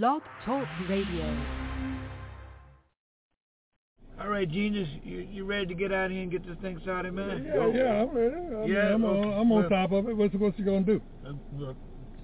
Blog 0.00 0.22
Talk 0.46 0.66
Radio. 0.88 1.36
All 4.18 4.28
right, 4.30 4.50
Genius, 4.50 4.88
you, 5.04 5.18
you 5.30 5.44
ready 5.44 5.66
to 5.66 5.74
get 5.74 5.92
out 5.92 6.10
here 6.10 6.22
and 6.22 6.30
get 6.30 6.46
this 6.46 6.56
thing 6.62 6.78
started, 6.82 7.12
man? 7.12 7.44
Yeah, 7.44 7.52
Go. 7.52 7.72
yeah, 7.74 8.02
I'm 8.02 8.08
ready. 8.16 8.34
I 8.34 8.64
yeah, 8.64 8.94
I'm, 8.94 9.04
okay. 9.04 9.28
on, 9.28 9.38
I'm 9.38 9.52
on 9.52 9.68
top 9.68 9.92
of 9.92 10.08
it. 10.08 10.16
What's, 10.16 10.34
what's 10.36 10.58
you 10.58 10.64
gonna 10.64 10.80
do? 10.80 11.02
Uh, 11.26 11.32
look, 11.58 11.76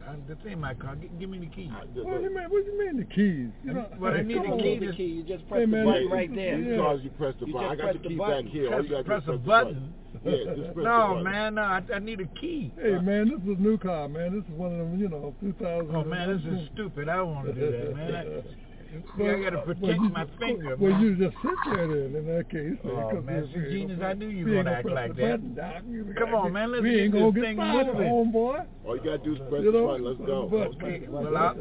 I'm, 0.08 0.24
this 0.26 0.38
ain't 0.48 0.60
my 0.60 0.72
car. 0.72 0.96
G- 0.96 1.10
give 1.20 1.28
me 1.28 1.40
the 1.40 1.46
keys. 1.54 1.70
What, 1.70 1.94
do 1.94 2.22
you 2.22 2.34
mean? 2.34 2.44
What 2.48 2.64
do 2.64 2.72
you 2.72 2.78
mean 2.78 2.96
the 2.96 3.04
keys? 3.04 3.50
You 3.62 3.74
know, 3.74 3.86
well, 3.98 4.14
I 4.14 4.22
mean 4.22 4.50
the 4.50 4.62
key. 4.62 4.86
The 4.86 4.92
key. 4.94 5.04
You 5.04 5.22
just 5.24 5.46
press 5.46 5.60
hey, 5.60 5.66
man, 5.66 5.84
the 5.84 5.92
button 5.92 6.08
right 6.08 6.34
there. 6.34 6.58
Yeah. 6.58 6.94
You 6.94 7.10
press 7.18 7.34
the 7.38 7.52
button. 7.52 7.68
I 7.68 7.76
got 7.76 8.02
the 8.02 8.08
key 8.08 8.16
back 8.16 8.44
here. 8.46 8.70
Press, 8.70 8.86
press, 8.88 9.04
press 9.04 9.22
the 9.26 9.32
button. 9.36 9.74
button 9.74 9.94
yeah, 10.28 10.82
no, 10.82 11.22
man, 11.22 11.54
no, 11.54 11.62
I, 11.62 11.82
I, 11.94 11.98
need 11.98 12.20
a 12.20 12.26
key. 12.40 12.72
Hey, 12.80 12.94
uh, 12.94 13.02
man, 13.02 13.28
this 13.28 13.40
is 13.42 13.58
a 13.58 13.62
new 13.62 13.78
car, 13.78 14.08
man. 14.08 14.34
This 14.34 14.44
is 14.44 14.58
one 14.58 14.72
of 14.72 14.78
them, 14.78 14.98
you 14.98 15.08
know, 15.08 15.34
2000. 15.40 15.94
Oh, 15.94 16.04
man, 16.04 16.36
this 16.36 16.52
is 16.52 16.68
stupid. 16.74 17.08
I 17.08 17.16
don't 17.16 17.34
want 17.34 17.46
to 17.48 17.52
do 17.54 17.70
that, 17.70 17.96
man. 17.96 18.14
I, 18.16 19.18
well, 19.18 19.36
I 19.36 19.42
got 19.42 19.50
to 19.50 19.58
protect 19.58 19.82
well, 19.82 19.92
you, 19.92 20.08
my 20.08 20.26
finger. 20.40 20.76
Well, 20.76 20.92
man. 20.92 21.00
you 21.02 21.16
just 21.16 21.36
sit 21.42 21.50
there 21.66 21.86
then 21.86 22.16
in 22.16 22.26
that 22.26 22.50
case. 22.50 22.78
Oh, 22.84 23.20
man, 23.20 23.48
see, 23.54 23.70
genius, 23.70 24.00
I 24.02 24.14
knew 24.14 24.28
you 24.28 24.46
were 24.46 24.52
going 24.52 24.66
to 24.66 24.72
act 24.72 24.88
like 24.88 25.16
that. 25.16 25.56
Button, 25.56 26.14
Come 26.18 26.34
on, 26.34 26.52
man, 26.52 26.72
let's 26.72 26.84
get 26.84 27.12
this 27.12 27.34
thing 27.34 27.56
started, 27.56 27.94
moving. 27.94 28.08
homeboy. 28.08 28.66
All 28.86 28.96
you 28.96 29.04
got 29.04 29.24
to 29.24 29.24
do 29.24 29.34
is 29.34 29.40
press 29.50 29.62
you 29.62 29.72
the 29.72 29.82
button. 29.82 30.04
Let's 30.04 30.20
go. 30.20 30.48
But, 30.50 30.82
okay, 30.82 31.06
well, 31.08 31.36
I'll, 31.36 31.54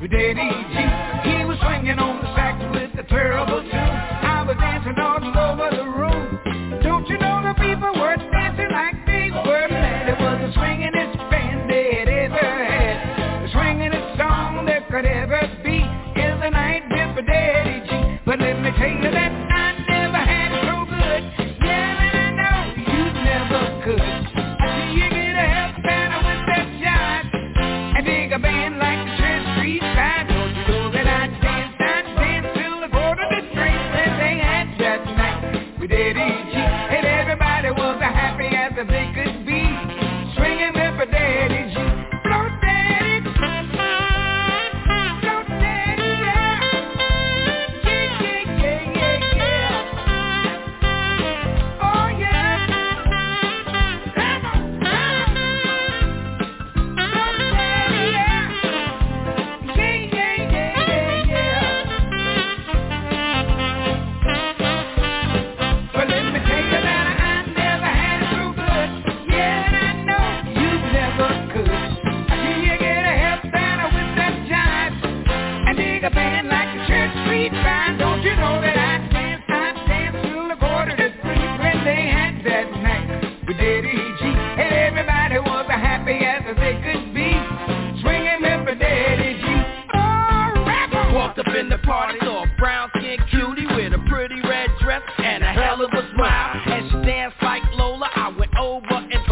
But 0.06 0.12
they 0.12 0.55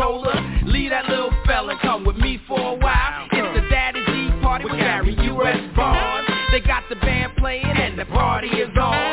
controller. 0.03 0.63
Leave 0.65 0.89
that 0.91 1.09
little 1.09 1.31
fella, 1.45 1.77
come 1.81 2.05
with 2.05 2.17
me 2.17 2.39
for 2.47 2.59
a 2.59 2.75
while. 2.75 3.27
It's 3.31 3.61
the 3.61 3.69
Daddy 3.69 4.03
G 4.05 4.41
party 4.41 4.65
with 4.65 4.73
Gary 4.73 5.15
U.S. 5.15 5.75
Bond. 5.75 6.27
They 6.51 6.59
got 6.61 6.83
the 6.89 6.95
band 6.95 7.33
playing 7.37 7.65
and 7.65 7.97
the 7.97 8.05
party 8.05 8.47
is 8.47 8.69
on. 8.79 9.12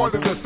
more 0.00 0.10
than 0.10 0.22
a 0.22 0.39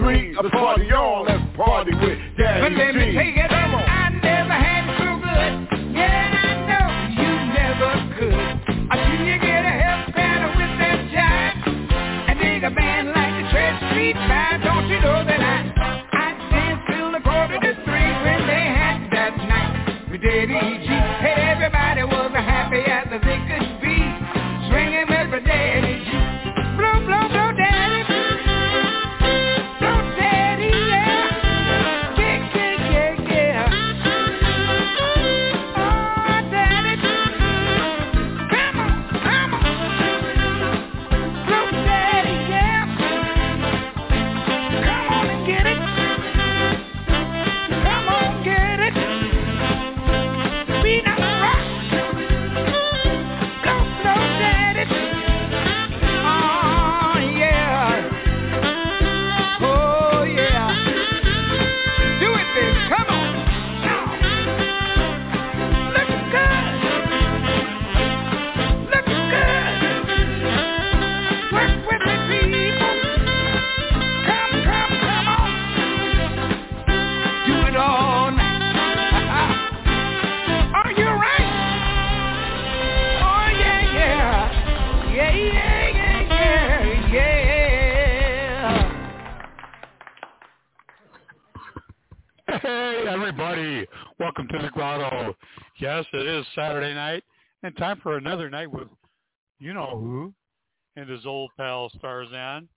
old 101.95 102.03
pal 102.03 102.11
Starzan. 102.11 102.69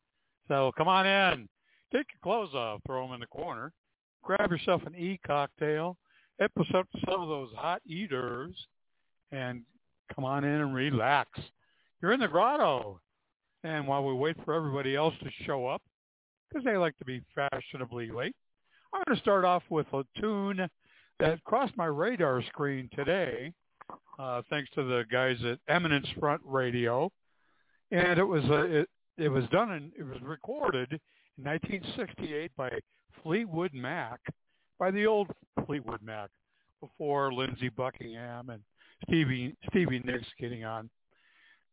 So 0.48 0.72
come 0.78 0.88
on 0.88 1.06
in, 1.06 1.50
take 1.92 2.08
your 2.12 2.22
clothes 2.24 2.54
off, 2.54 2.82
throw 2.86 3.06
them 3.06 3.14
in 3.14 3.20
the 3.20 3.28
corner, 3.28 3.72
grab 4.24 4.52
yourself 4.52 4.82
an 4.86 4.96
e-cocktail, 4.96 5.98
hit 6.40 6.52
up 6.74 6.88
some 7.06 7.22
of 7.22 7.28
those 7.30 7.50
hot 7.56 7.82
eaters, 7.86 8.56
and 9.32 9.64
come 10.16 10.26
on 10.26 10.44
in 10.44 10.62
and 10.62 10.74
relax. 10.74 11.30
You're 12.02 12.14
in 12.14 12.20
the 12.20 12.28
grotto. 12.28 13.02
And 13.64 13.88
while 13.88 14.06
we 14.06 14.14
wait 14.14 14.38
for 14.46 14.54
everybody 14.54 14.96
else 14.96 15.16
to 15.22 15.30
show 15.46 15.68
up, 15.68 15.82
because 16.48 16.64
they 16.64 16.78
like 16.78 16.98
to 17.00 17.06
be 17.06 17.22
fashionably 17.36 18.10
late, 18.12 18.36
I'm 18.94 19.02
going 19.06 19.18
to 19.18 19.22
start 19.22 19.44
off 19.44 19.64
with 19.70 19.88
a 19.94 20.04
tune 20.20 20.70
that 21.20 21.44
crossed 21.44 21.76
my 21.76 21.88
radar 21.88 22.42
screen 22.44 22.90
today, 22.96 23.52
uh, 24.20 24.44
thanks 24.50 24.70
to 24.76 24.84
the 24.84 25.04
guys 25.12 25.38
at 25.44 25.60
Eminence 25.68 26.08
Front 26.20 26.42
Radio, 26.46 27.12
and 27.92 28.20
it 28.20 28.24
was 28.24 28.44
a, 28.46 28.82
it, 28.82 28.90
it 29.18 29.30
was 29.30 29.46
done 29.50 29.72
and 29.72 29.92
it 29.98 30.04
was 30.04 30.22
recorded 30.22 31.00
in 31.38 31.44
1968 31.44 32.52
by 32.56 32.70
Fleetwood 33.24 33.74
Mac, 33.74 34.20
by 34.80 34.92
the 34.92 35.06
old 35.06 35.28
Fleetwood 35.66 36.02
Mac, 36.02 36.30
before 36.82 37.34
Lindsey 37.34 37.70
Buckingham 37.70 38.50
and 38.50 38.62
Stevie 39.04 39.56
Stevie 39.70 40.02
Nicks 40.06 40.28
getting 40.40 40.64
on. 40.64 40.90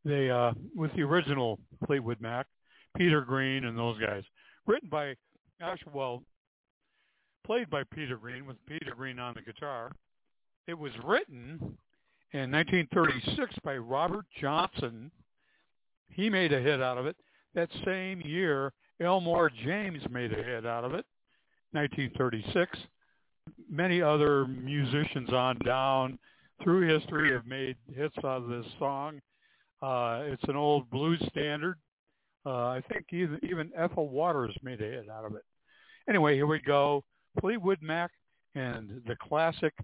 They 0.04 0.30
uh, 0.30 0.52
with 0.74 0.92
the 0.94 1.02
original 1.02 1.58
Fleetwood 1.86 2.20
Mac, 2.20 2.46
Peter 2.96 3.22
Green 3.22 3.64
and 3.64 3.76
those 3.76 3.98
guys, 3.98 4.22
written 4.66 4.88
by 4.88 5.14
actually 5.60 5.92
well 5.94 6.22
played 7.44 7.68
by 7.70 7.82
Peter 7.84 8.16
Green 8.16 8.46
with 8.46 8.56
Peter 8.66 8.94
Green 8.96 9.18
on 9.18 9.34
the 9.34 9.42
guitar. 9.42 9.92
It 10.66 10.78
was 10.78 10.92
written 11.04 11.58
in 12.32 12.50
1936 12.50 13.54
by 13.62 13.76
Robert 13.76 14.24
Johnson. 14.40 15.10
He 16.08 16.30
made 16.30 16.52
a 16.52 16.60
hit 16.60 16.80
out 16.80 16.96
of 16.96 17.06
it. 17.06 17.16
That 17.54 17.68
same 17.84 18.20
year, 18.20 18.72
Elmore 19.00 19.50
James 19.64 20.02
made 20.10 20.32
a 20.32 20.42
hit 20.42 20.66
out 20.66 20.84
of 20.84 20.92
it, 20.94 21.04
1936. 21.72 22.78
Many 23.70 24.02
other 24.02 24.46
musicians 24.46 25.32
on 25.32 25.58
down 25.64 26.18
through 26.62 26.88
history 26.88 27.32
have 27.32 27.46
made 27.46 27.76
hits 27.94 28.16
out 28.18 28.42
of 28.42 28.48
this 28.48 28.66
song. 28.78 29.20
Uh, 29.82 30.22
it's 30.24 30.42
an 30.44 30.56
old 30.56 30.90
blues 30.90 31.22
standard. 31.28 31.76
Uh, 32.46 32.66
I 32.66 32.82
think 32.92 33.06
even, 33.12 33.38
even 33.42 33.70
Ethel 33.76 34.08
Waters 34.08 34.54
made 34.62 34.80
a 34.80 34.84
hit 34.84 35.08
out 35.08 35.24
of 35.24 35.34
it. 35.34 35.44
Anyway, 36.08 36.34
here 36.34 36.46
we 36.46 36.58
go. 36.58 37.04
Fleetwood 37.40 37.78
Mac 37.82 38.10
and 38.54 39.02
the 39.06 39.16
classic 39.16 39.74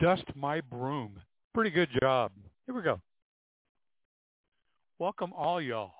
Dust 0.00 0.24
My 0.34 0.60
Broom. 0.60 1.20
Pretty 1.54 1.70
good 1.70 1.88
job. 2.00 2.32
Here 2.66 2.74
we 2.74 2.82
go. 2.82 3.00
Welcome 4.98 5.32
all 5.32 5.60
y'all. 5.60 5.92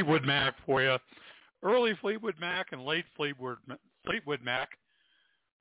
Fleetwood 0.00 0.24
Mac 0.24 0.54
for 0.64 0.80
you. 0.82 0.96
Early 1.62 1.92
Fleetwood 2.00 2.36
Mac 2.40 2.68
and 2.72 2.86
late 2.86 3.04
Fleetwood 3.16 3.58
Fleetwood 4.06 4.40
Mac. 4.42 4.70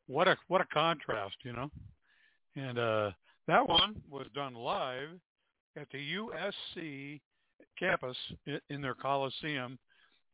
What 0.08 0.30
a 0.30 0.38
what 0.48 0.62
a 0.62 0.66
contrast, 0.74 1.36
you 1.44 1.52
know. 1.52 1.70
And 2.56 2.80
uh, 2.80 3.12
that 3.48 3.68
one 3.68 4.02
was 4.10 4.28
done 4.34 4.54
live 4.54 5.10
at 5.76 5.88
the 5.92 6.16
USC 6.16 7.20
campus 7.78 8.16
in 8.70 8.82
their 8.82 8.94
Coliseum, 8.94 9.78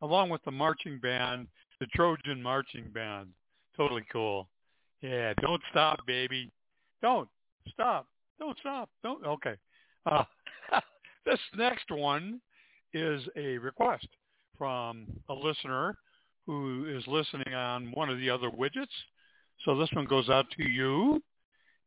along 0.04 0.30
with 0.30 0.44
the 0.44 0.52
marching 0.52 1.00
band, 1.00 1.48
the 1.80 1.88
Trojan 1.88 2.44
Marching 2.44 2.92
Band. 2.94 3.30
Totally 3.76 4.06
cool. 4.14 4.48
Yeah, 5.02 5.34
don't 5.42 5.62
stop, 5.72 6.06
baby. 6.06 6.52
Don't 7.02 7.28
stop. 7.74 8.06
Don't 8.38 8.58
stop. 8.60 8.88
Don't. 9.02 9.26
Okay. 9.26 9.56
Uh, 10.06 10.26
this 11.26 11.40
next 11.58 11.90
one 11.90 12.40
is 12.96 13.22
a 13.36 13.58
request 13.58 14.08
from 14.58 15.06
a 15.30 15.34
listener 15.34 15.98
who 16.46 16.86
is 16.88 17.04
listening 17.08 17.54
on 17.54 17.92
one 17.94 18.10
of 18.10 18.18
the 18.20 18.30
other 18.30 18.50
widgets. 18.50 18.86
So 19.66 19.78
this 19.78 19.90
one 19.94 20.06
goes 20.06 20.30
out 20.30 20.46
to 20.58 20.70
you. 20.70 21.22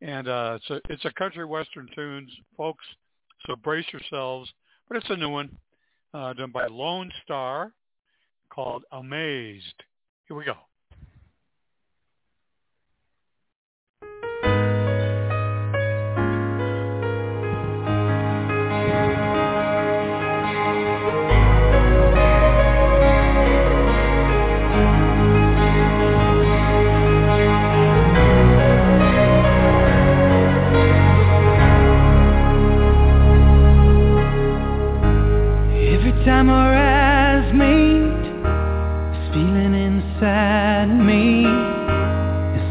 And 0.00 0.29
uh, 0.29 0.59
it's, 0.61 0.71
a, 0.71 0.93
it's 0.93 1.05
a 1.07 1.12
country 1.12 1.45
western 1.45 1.88
tunes, 1.95 2.31
folks. 2.57 2.85
So 3.47 3.57
brace 3.57 3.87
yourselves. 3.93 4.53
But 4.87 4.99
it's 4.99 5.11
a 5.11 5.17
new 5.17 5.31
one 5.31 5.57
uh, 6.12 6.35
done 6.35 6.50
by 6.53 6.67
Lone 6.67 7.11
Star 7.25 7.73
called 8.50 8.85
Amazed. 8.93 9.83
Here 10.29 10.37
we 10.37 10.45
go. 10.45 10.55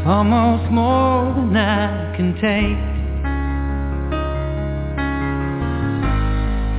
Almost 0.08 0.72
more 0.72 1.34
than 1.34 1.54
I 1.54 2.16
can 2.16 2.32
take. 2.40 2.80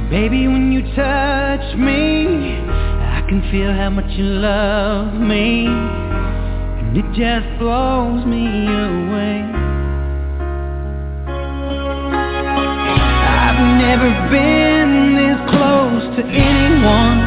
Baby, 0.09 0.47
when 0.47 0.71
you 0.71 0.81
touch 0.95 1.77
me, 1.77 2.57
I 2.57 3.21
can 3.29 3.43
feel 3.51 3.71
how 3.71 3.91
much 3.91 4.09
you 4.17 4.23
love 4.23 5.13
me, 5.13 5.67
and 5.67 6.97
it 6.97 7.05
just 7.13 7.45
blows 7.59 8.25
me 8.25 8.65
away. 8.65 9.45
I've 13.45 13.61
never 13.77 14.09
been 14.33 15.13
this 15.21 15.37
close 15.53 16.01
to 16.17 16.23
anyone 16.25 17.19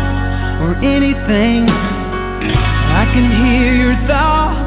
or 0.66 0.74
anything. 0.82 1.70
I 1.70 3.06
can 3.14 3.30
hear 3.46 3.72
your 3.76 3.94
thoughts. 4.08 4.61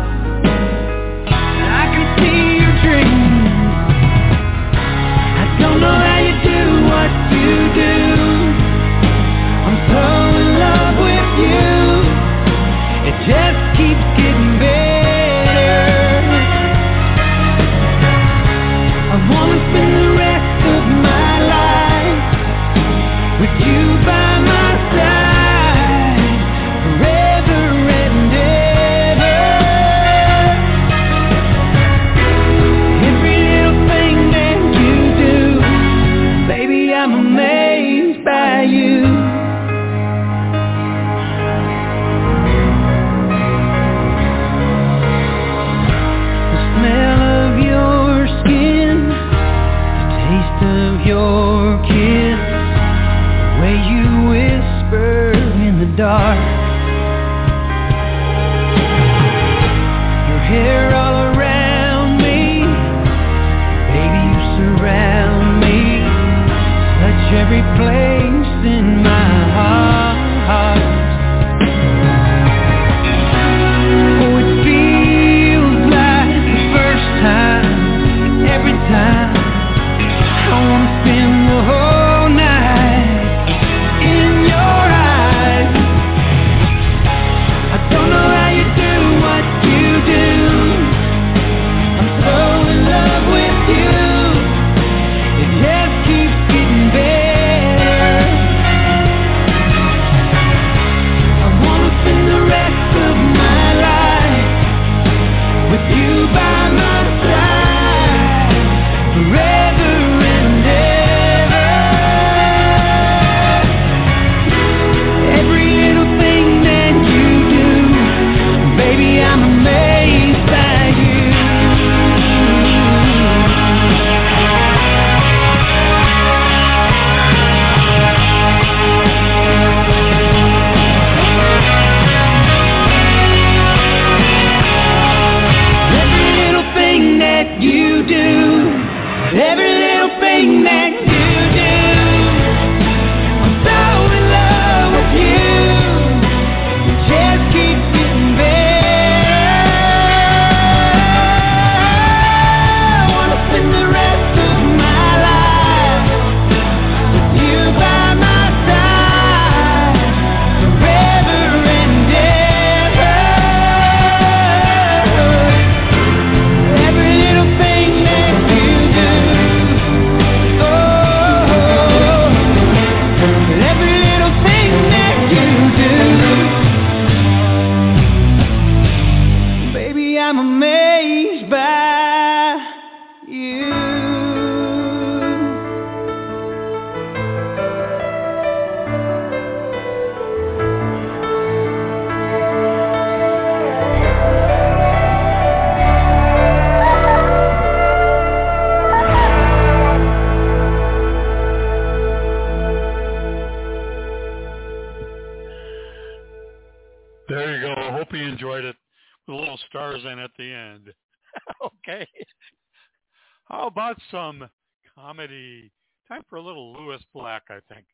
Some 214.12 214.50
comedy? 214.96 215.72
Time 216.08 216.22
for 216.30 216.38
a 216.38 216.42
little 216.42 216.74
Lewis 216.74 217.02
Black, 217.14 217.44
I 217.50 217.60
think. 217.74 217.86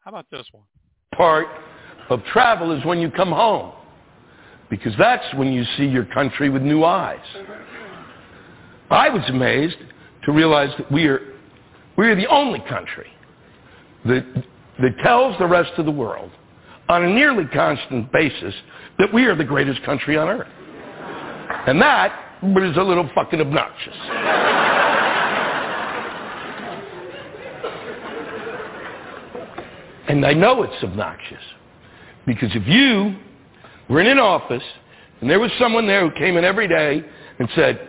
How 0.00 0.10
about 0.10 0.26
this 0.30 0.46
one? 0.52 0.64
Part 1.16 1.46
of 2.10 2.22
travel 2.24 2.76
is 2.76 2.84
when 2.84 2.98
you 2.98 3.10
come 3.10 3.30
home, 3.30 3.72
because 4.68 4.92
that's 4.98 5.24
when 5.34 5.52
you 5.52 5.64
see 5.76 5.86
your 5.86 6.04
country 6.06 6.50
with 6.50 6.62
new 6.62 6.84
eyes. 6.84 7.24
I 8.90 9.08
was 9.08 9.22
amazed 9.28 9.76
to 10.24 10.32
realize 10.32 10.70
that 10.78 10.90
we 10.90 11.06
are, 11.06 11.20
we 11.96 12.08
are 12.08 12.16
the 12.16 12.26
only 12.26 12.60
country 12.68 13.06
that, 14.04 14.44
that 14.80 14.98
tells 15.02 15.38
the 15.38 15.46
rest 15.46 15.72
of 15.78 15.86
the 15.86 15.92
world 15.92 16.30
on 16.88 17.04
a 17.04 17.08
nearly 17.08 17.46
constant 17.46 18.12
basis 18.12 18.54
that 18.98 19.12
we 19.12 19.24
are 19.24 19.34
the 19.34 19.44
greatest 19.44 19.82
country 19.84 20.16
on 20.16 20.28
earth. 20.28 20.48
And 21.66 21.80
that 21.80 22.40
is 22.42 22.76
a 22.76 22.82
little 22.82 23.08
fucking 23.14 23.40
obnoxious. 23.40 23.94
And 30.08 30.24
I 30.24 30.32
know 30.32 30.62
it's 30.62 30.82
obnoxious. 30.82 31.42
Because 32.26 32.50
if 32.54 32.66
you 32.66 33.16
were 33.88 34.00
in 34.00 34.06
an 34.06 34.18
office 34.18 34.62
and 35.20 35.28
there 35.30 35.40
was 35.40 35.50
someone 35.58 35.86
there 35.86 36.08
who 36.08 36.14
came 36.16 36.36
in 36.36 36.44
every 36.44 36.68
day 36.68 37.02
and 37.38 37.48
said, 37.54 37.88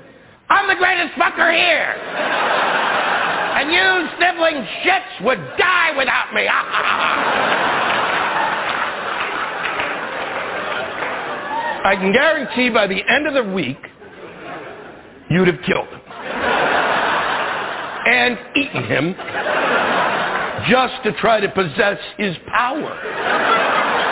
I'm 0.49 0.67
the 0.67 0.75
greatest 0.75 1.13
fucker 1.15 1.54
here. 1.54 1.95
and 3.56 3.71
you 3.71 4.10
sniveling 4.17 4.65
shits 4.84 5.23
would 5.25 5.39
die 5.58 5.97
without 5.97 6.34
me. 6.34 6.47
Ah, 6.49 6.65
ah, 6.67 6.82
ah, 6.86 7.21
I 11.86 11.95
can 11.95 12.12
guarantee 12.12 12.69
by 12.69 12.88
the 12.88 13.01
end 13.08 13.28
of 13.28 13.34
the 13.34 13.43
week, 13.54 13.78
you'd 15.30 15.47
have 15.47 15.62
killed 15.65 15.88
him. 15.88 16.01
and 18.06 18.38
eaten 18.56 18.84
him 18.84 19.15
just 20.69 21.04
to 21.04 21.12
try 21.19 21.39
to 21.39 21.49
possess 21.49 21.97
his 22.17 22.36
power. 22.47 24.06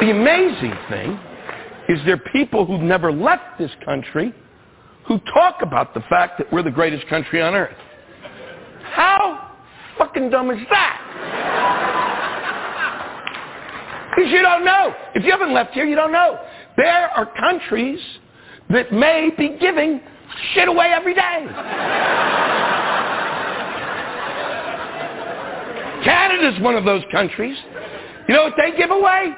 The 0.00 0.10
amazing 0.10 0.74
thing 0.90 1.18
is 1.88 1.98
there 2.04 2.14
are 2.14 2.30
people 2.32 2.66
who've 2.66 2.80
never 2.80 3.12
left 3.12 3.58
this 3.58 3.70
country 3.84 4.34
who 5.06 5.18
talk 5.32 5.58
about 5.62 5.94
the 5.94 6.00
fact 6.08 6.38
that 6.38 6.52
we're 6.52 6.62
the 6.62 6.70
greatest 6.70 7.06
country 7.08 7.40
on 7.40 7.54
earth. 7.54 7.76
How 8.92 9.52
fucking 9.98 10.30
dumb 10.30 10.50
is 10.50 10.58
that? 10.70 11.00
Because 14.14 14.30
you 14.30 14.42
don't 14.42 14.64
know. 14.64 14.94
If 15.14 15.24
you 15.24 15.30
haven't 15.30 15.52
left 15.52 15.74
here, 15.74 15.84
you 15.84 15.96
don't 15.96 16.12
know. 16.12 16.38
There 16.76 17.08
are 17.10 17.26
countries 17.38 18.00
that 18.70 18.92
may 18.92 19.30
be 19.36 19.56
giving 19.60 20.00
shit 20.54 20.68
away 20.68 20.92
every 20.94 21.14
day. 21.14 21.46
Canada's 26.04 26.60
one 26.60 26.74
of 26.76 26.84
those 26.84 27.02
countries. 27.10 27.56
You 28.28 28.34
know 28.34 28.44
what 28.44 28.54
they 28.56 28.76
give 28.76 28.90
away? 28.90 29.34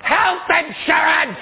Health 0.00 0.42
insurance! 0.48 1.38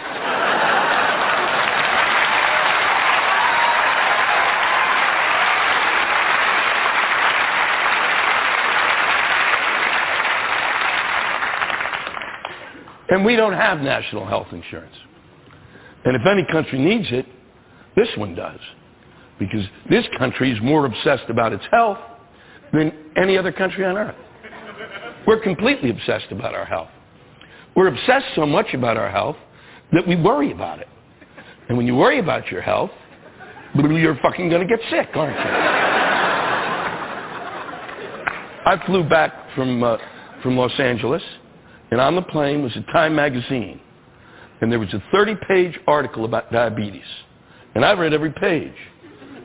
And 13.11 13.25
we 13.25 13.35
don't 13.35 13.53
have 13.53 13.81
national 13.81 14.25
health 14.27 14.47
insurance. 14.53 14.95
And 16.05 16.17
if 16.17 16.23
any 16.27 16.47
country 16.51 16.79
needs 16.79 17.09
it, 17.11 17.27
this 18.01 18.17
one 18.17 18.35
does. 18.35 18.59
Because 19.39 19.65
this 19.89 20.05
country 20.19 20.51
is 20.51 20.59
more 20.63 20.87
obsessed 20.87 21.29
about 21.29 21.53
its 21.53 21.65
health 21.71 21.99
than 22.73 22.93
any 23.17 23.37
other 23.37 23.53
country 23.53 23.85
on 23.85 23.97
earth. 23.97 24.17
We're 25.27 25.41
completely 25.41 25.91
obsessed 25.91 26.31
about 26.31 26.55
our 26.55 26.65
health. 26.65 26.89
We're 27.77 27.89
obsessed 27.89 28.27
so 28.35 28.47
much 28.47 28.73
about 28.75 28.97
our 28.97 29.11
health 29.11 29.37
that 29.93 30.07
we 30.07 30.17
worry 30.17 30.53
about 30.53 30.79
it. 30.79 30.89
And 31.69 31.77
when 31.77 31.87
you 31.87 31.95
worry 31.95 32.19
about 32.19 32.51
your 32.51 32.63
health, 32.63 32.91
you're 33.75 34.19
fucking 34.23 34.49
going 34.49 34.67
to 34.67 34.77
get 34.77 34.85
sick, 34.91 35.11
aren't 35.15 35.37
you? 35.37 35.45
I 38.67 38.87
flew 38.87 39.09
back 39.09 39.33
from, 39.55 39.83
uh, 39.83 39.97
from 40.43 40.57
Los 40.57 40.79
Angeles 40.79 41.23
and 41.91 42.01
on 42.01 42.15
the 42.15 42.23
plane 42.23 42.63
was 42.63 42.75
a 42.77 42.93
Time 42.93 43.15
magazine. 43.15 43.81
And 44.61 44.71
there 44.71 44.79
was 44.79 44.93
a 44.93 45.03
30-page 45.15 45.79
article 45.87 46.25
about 46.25 46.53
diabetes. 46.53 47.03
And 47.75 47.85
I 47.85 47.93
read 47.93 48.13
every 48.13 48.33
page. 48.33 48.75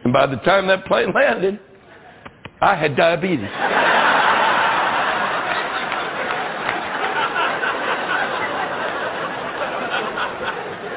And 0.04 0.14
by 0.14 0.28
the 0.28 0.38
time 0.38 0.68
that 0.68 0.86
plane 0.86 1.12
landed, 1.14 1.60
I 2.62 2.76
had 2.76 2.96
diabetes. 2.96 3.50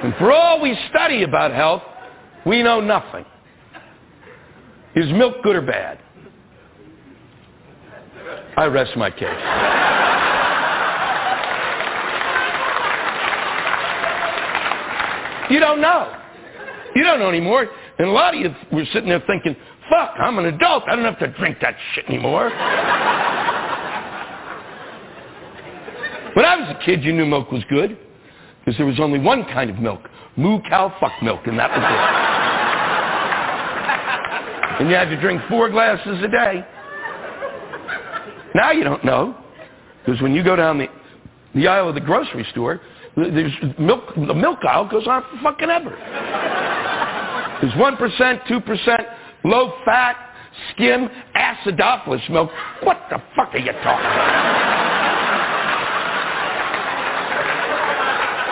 and 0.05 0.15
for 0.17 0.33
all 0.33 0.61
we 0.61 0.79
study 0.91 1.23
about 1.23 1.53
health, 1.53 1.83
we 2.47 2.63
know 2.63 2.81
nothing. 2.81 3.25
Is 4.95 5.11
milk 5.13 5.43
good 5.43 5.57
or 5.57 5.63
bad? 5.63 5.99
I 8.57 8.67
rest 8.67 8.97
my 8.97 9.11
case. 9.11 9.29
You 15.51 15.61
don't 15.61 15.81
know. 15.81 16.18
You 16.95 17.05
don't 17.05 17.19
know 17.21 17.29
anymore. 17.29 17.67
And 17.99 18.09
a 18.09 18.11
lot 18.11 18.35
of 18.35 18.41
you 18.41 18.55
were 18.73 18.85
sitting 18.93 19.09
there 19.09 19.23
thinking, 19.27 19.57
fuck, 19.91 20.15
I'm 20.19 20.39
an 20.39 20.47
adult. 20.47 20.85
I 20.89 20.97
don't 20.97 21.05
have 21.05 21.19
to 21.21 21.29
drink 21.39 21.59
that 21.61 21.77
shit 21.95 22.07
anymore. 22.07 22.45
when 26.35 26.45
I 26.45 26.57
was 26.57 26.77
a 26.77 26.85
kid, 26.85 27.03
you 27.05 27.13
knew 27.13 27.27
milk 27.27 27.51
was 27.51 27.63
good 27.69 27.99
because 28.61 28.77
there 28.77 28.87
was 28.87 29.01
only 29.01 29.19
one 29.19 29.45
kind 29.45 29.71
of 29.71 29.79
milk, 29.79 30.09
moo 30.37 30.61
cow 30.69 30.95
fuck 31.01 31.13
milk, 31.23 31.41
and 31.47 31.59
that 31.59 31.71
was 31.71 31.79
it. 34.79 34.81
and 34.81 34.91
you 34.91 34.95
had 34.95 35.09
to 35.09 35.21
drink 35.21 35.41
four 35.49 35.71
glasses 35.71 36.23
a 36.23 36.29
day. 36.29 36.65
Now 38.55 38.73
you 38.73 38.85
don't 38.85 39.05
know 39.05 39.37
because 40.05 40.21
when 40.23 40.35
you 40.35 40.43
go 40.45 40.57
down 40.57 40.79
the, 40.79 40.87
the 41.55 41.67
aisle 41.67 41.89
of 41.89 41.95
the 41.95 42.01
grocery 42.01 42.47
store, 42.51 42.81
there's 43.17 43.53
milk, 43.79 44.15
the 44.15 44.35
milk 44.35 44.65
aisle 44.65 44.89
goes 44.89 45.07
on 45.07 45.23
for 45.23 45.39
fucking 45.43 45.71
ever. 45.71 45.91
There's 47.61 47.75
1%, 47.75 48.47
2%, 48.47 48.99
low 49.45 49.73
fat, 49.85 50.17
skim, 50.71 51.09
acidophilus 51.35 52.29
milk. 52.31 52.51
What 52.83 52.99
the 53.11 53.21
fuck 53.35 53.53
are 53.55 53.59
you 53.59 53.73
talking 53.73 54.07
about? 54.07 54.79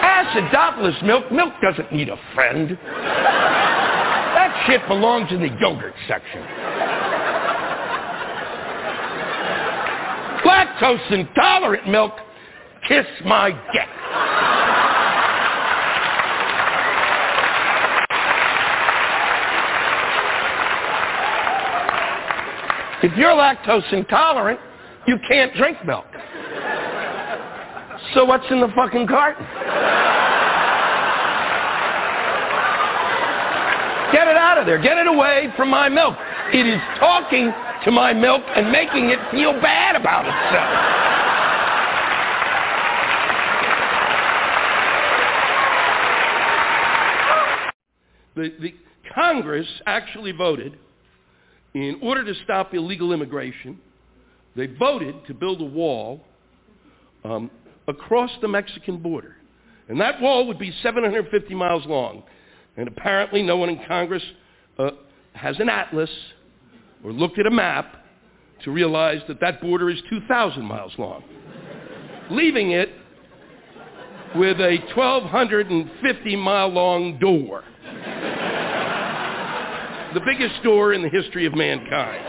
Acidophilus 0.03 1.03
milk, 1.05 1.31
milk 1.31 1.55
doesn't 1.62 1.92
need 1.92 2.09
a 2.09 2.19
friend. 2.35 2.77
That 4.35 4.64
shit 4.66 4.87
belongs 4.88 5.31
in 5.31 5.40
the 5.40 5.51
yogurt 5.61 5.95
section. 6.09 6.42
Lactose 10.45 11.11
intolerant 11.11 11.88
milk, 11.88 12.12
kiss 12.88 13.07
my 13.25 13.51
dick. 13.73 14.56
If 23.07 23.16
you're 23.16 23.31
lactose 23.31 23.92
intolerant, 23.92 24.59
you 25.07 25.16
can't 25.29 25.55
drink 25.55 25.77
milk. 25.87 26.07
So 28.14 28.25
what's 28.25 28.45
in 28.51 28.59
the 28.59 28.66
fucking 28.75 29.07
carton? 29.07 29.47
Get 34.12 34.27
it 34.27 34.37
out 34.37 34.59
of 34.59 34.66
there. 34.66 34.83
Get 34.83 34.99
it 34.99 35.07
away 35.07 35.53
from 35.57 35.71
my 35.71 35.88
milk. 35.88 36.16
It 36.53 36.66
is 36.66 36.81
talking 36.99 37.53
to 37.85 37.92
my 37.92 38.12
milk 38.12 38.42
and 38.57 38.73
making 38.73 39.11
it 39.11 39.21
feel 39.31 39.53
bad 39.53 39.95
about 39.95 40.27
itself. 40.27 40.73
The, 48.35 48.53
the 48.61 48.75
Congress 49.14 49.69
actually 49.87 50.33
voted 50.33 50.77
in 51.83 51.99
order 52.03 52.25
to 52.25 52.35
stop 52.45 52.73
illegal 52.75 53.12
immigration, 53.12 53.79
they 54.55 54.67
voted 54.67 55.15
to 55.27 55.35
build 55.35 55.61
a 55.61 55.65
wall 55.65 56.25
um, 57.25 57.51
across 57.87 58.31
the 58.41 58.49
Mexican 58.49 58.97
border. 58.97 59.37
And 59.89 60.01
that 60.01 60.21
wall 60.21 60.47
would 60.47 60.59
be 60.59 60.73
750 60.83 61.55
miles 61.55 61.85
long. 61.87 62.23
And 62.77 62.89
apparently 62.89 63.43
no 63.43 63.57
one 63.57 63.69
in 63.69 63.81
Congress 63.87 64.23
uh, 64.79 64.91
has 65.35 65.59
an 65.61 65.69
atlas 65.69 66.11
or 67.05 67.12
looked 67.12 67.39
at 67.39 67.47
a 67.47 67.51
map 67.51 68.05
to 68.65 68.71
realize 68.71 69.21
that 69.29 69.41
that 69.41 69.61
border 69.61 69.91
is 69.91 69.99
2,000 70.09 70.65
miles 70.65 70.93
long, 70.97 71.23
leaving 72.31 72.73
it 72.73 72.89
with 74.35 74.59
a 74.61 74.79
1,250 74.95 76.37
mile 76.37 76.69
long 76.69 77.19
door. 77.19 77.65
The 80.16 80.20
biggest 80.24 80.62
door 80.62 80.94
in 80.94 81.02
the 81.02 81.11
history 81.11 81.44
of 81.44 81.55
mankind. 81.55 82.24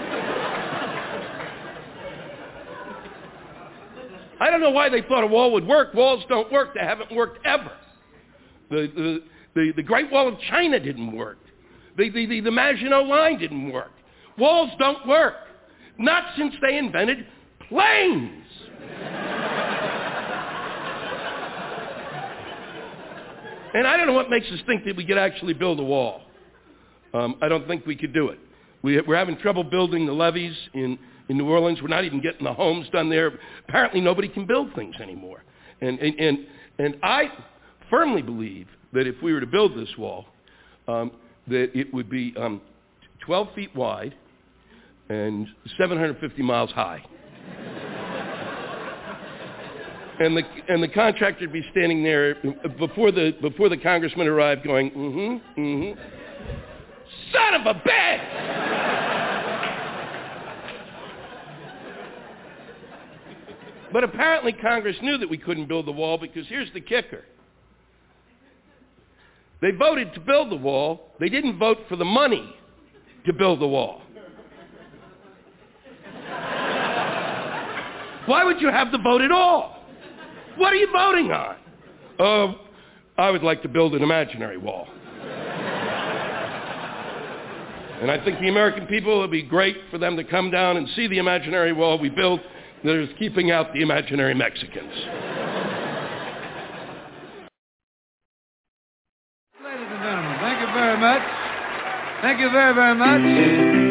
I 4.42 4.52
don't 4.52 4.60
know 4.60 4.72
why 4.72 4.90
they 4.90 5.02
thought 5.04 5.24
a 5.24 5.28
wall 5.28 5.54
would 5.54 5.66
work. 5.66 5.94
Walls 5.94 6.22
don't 6.28 6.52
work. 6.52 6.74
They 6.74 6.82
haven't 6.82 7.16
worked 7.16 7.46
ever. 7.46 7.72
The, 8.70 8.92
the, 8.94 9.24
the, 9.56 9.72
the 9.78 9.84
Great 9.84 10.12
Wall 10.12 10.28
of 10.28 10.38
China 10.50 10.82
didn't 10.82 11.16
work. 11.16 11.38
The, 11.96 12.10
the, 12.10 12.26
the, 12.26 12.42
the 12.42 12.52
Maginot 12.52 13.08
Line 13.08 13.40
didn't 13.40 13.72
work. 13.72 13.94
Walls 14.38 14.70
don't 14.78 15.08
work. 15.08 15.36
Not 15.98 16.26
since 16.38 16.56
they 16.62 16.78
invented 16.78 17.26
planes. 17.70 18.44
and 23.74 23.88
I 23.88 23.96
don't 23.96 24.08
know 24.08 24.14
what 24.14 24.30
makes 24.30 24.48
us 24.48 24.60
think 24.68 24.84
that 24.84 24.98
we 24.98 25.06
could 25.06 25.18
actually 25.18 25.54
build 25.54 25.80
a 25.80 25.84
wall. 25.84 26.27
Um, 27.18 27.36
I 27.42 27.48
don't 27.48 27.68
think 27.68 27.86
we 27.86 27.96
could 27.96 28.14
do 28.14 28.30
it. 28.30 28.40
We, 28.84 29.02
we're 29.02 29.16
having 29.18 29.38
trouble 29.38 29.64
building 29.64 30.06
the 30.06 30.14
levees 30.14 30.56
in, 30.74 31.00
in 31.30 31.38
New 31.38 31.50
Orleans. 31.50 31.82
We're 31.82 31.88
not 31.88 32.06
even 32.06 32.22
getting 32.22 32.44
the 32.44 32.54
homes 32.54 32.88
done 32.92 33.10
there. 33.10 33.40
Apparently 33.68 34.02
nobody 34.02 34.28
can 34.28 34.46
build 34.46 34.74
things 34.76 34.96
anymore. 35.02 35.44
And, 35.82 36.00
and, 36.00 36.20
and, 36.20 36.46
and 36.78 36.98
I 37.02 37.32
firmly 37.90 38.22
believe 38.22 38.68
that 38.94 39.08
if 39.08 39.16
we 39.24 39.34
were 39.34 39.40
to 39.40 39.48
build 39.48 39.76
this 39.76 39.90
wall, 39.98 40.26
um, 40.88 41.12
that 41.48 41.72
it 41.78 41.92
would 41.94 42.10
be 42.10 42.36
um, 42.38 42.62
12 43.22 43.48
feet 43.56 43.76
wide 43.76 44.14
and 45.10 45.48
750 45.78 46.44
miles 46.44 46.72
high. 46.72 47.04
and 50.20 50.36
the 50.38 50.44
and 50.68 50.84
the 50.84 50.88
contractor 50.88 51.46
would 51.46 51.54
be 51.54 51.66
standing 51.72 52.04
there 52.04 52.36
before 52.78 53.12
the 53.12 53.34
before 53.42 53.70
the 53.70 53.78
congressman 53.78 54.28
arrived, 54.28 54.64
going, 54.64 54.92
mm-hmm, 54.92 55.60
mm-hmm. 55.60 56.17
Son 57.32 57.54
of 57.56 57.76
a 57.76 57.80
bitch! 57.80 58.68
but 63.94 64.04
apparently 64.04 64.54
Congress 64.54 64.96
knew 65.02 65.18
that 65.18 65.30
we 65.30 65.38
couldn't 65.38 65.68
build 65.68 65.88
the 65.88 65.92
wall 65.92 66.18
because 66.18 66.46
here's 66.48 66.72
the 66.74 66.82
kicker. 66.82 67.24
They 69.62 69.72
voted 69.72 70.14
to 70.14 70.20
build 70.20 70.52
the 70.52 70.56
wall. 70.56 71.14
They 71.20 71.30
didn't 71.30 71.58
vote 71.58 71.80
for 71.90 71.96
the 71.96 72.06
money 72.06 72.56
to 73.26 73.34
build 73.34 73.60
the 73.60 73.68
wall. 73.68 74.02
Why 78.28 78.44
would 78.44 78.62
you 78.62 78.68
have 78.68 78.92
the 78.92 78.98
vote 78.98 79.22
at 79.22 79.32
all? 79.32 79.84
What 80.58 80.74
are 80.74 80.76
you 80.76 80.92
voting 80.92 81.32
on? 81.32 81.56
Uh, 82.20 82.54
I 83.18 83.32
would 83.32 83.42
like 83.42 83.62
to 83.62 83.70
build 83.70 83.96
an 83.96 84.04
imaginary 84.04 84.58
wall. 84.58 84.88
And 88.02 88.12
I 88.12 88.24
think 88.24 88.40
the 88.40 88.50
American 88.50 88.86
people, 88.86 89.18
it 89.18 89.20
would 89.22 89.32
be 89.32 89.42
great 89.42 89.76
for 89.90 89.98
them 89.98 90.16
to 90.18 90.24
come 90.24 90.52
down 90.52 90.78
and 90.78 90.88
see 90.96 91.08
the 91.08 91.18
imaginary 91.18 91.74
wall 91.74 91.98
we 91.98 92.10
built 92.10 92.42
that 92.84 92.96
is 92.96 93.10
keeping 93.18 93.50
out 93.52 93.74
the 93.74 93.82
imaginary 93.82 94.36
Mexicans. 94.36 94.94
Ladies 99.64 99.88
and 99.90 100.04
gentlemen, 100.04 100.38
thank 100.40 100.62
you 100.62 100.74
very 100.74 100.98
much. 101.00 101.22
Thank 102.22 102.40
you 102.40 102.50
very, 102.52 102.74
very 102.74 102.96
much. 102.96 103.87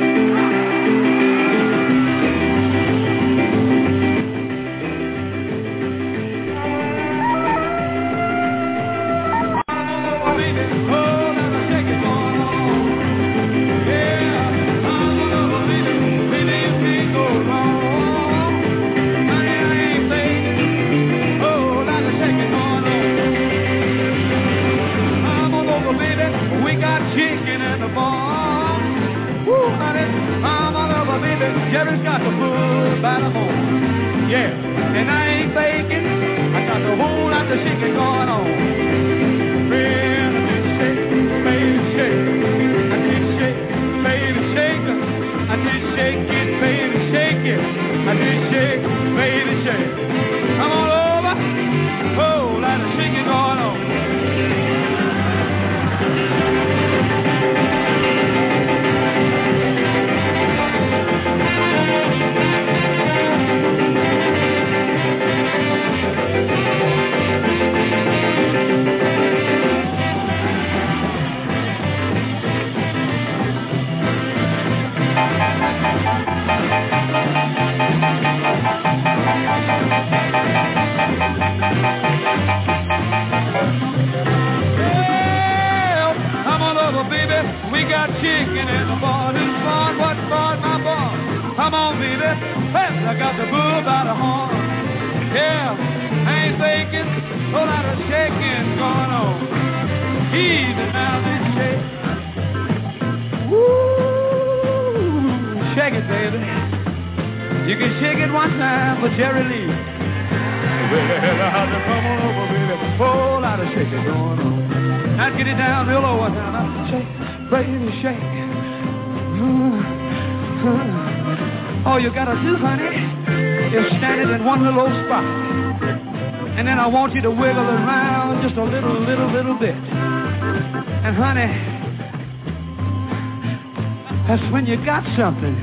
Got 134.87 135.03
something. 135.19 135.57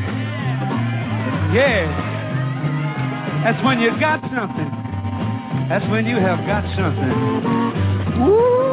Yeah. 1.55 1.87
That's 3.45 3.63
when 3.63 3.79
you 3.79 3.97
got 3.97 4.19
something. 4.35 4.69
That's 5.69 5.87
when 5.89 6.05
you 6.05 6.17
have 6.17 6.45
got 6.45 6.65
something. 6.75 7.09
Woo! 8.19 8.63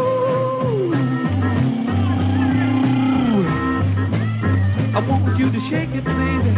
I 4.93 4.99
want 5.09 5.39
you 5.39 5.53
to 5.53 5.61
shake 5.71 5.95
it, 5.95 6.05
baby. 6.05 6.51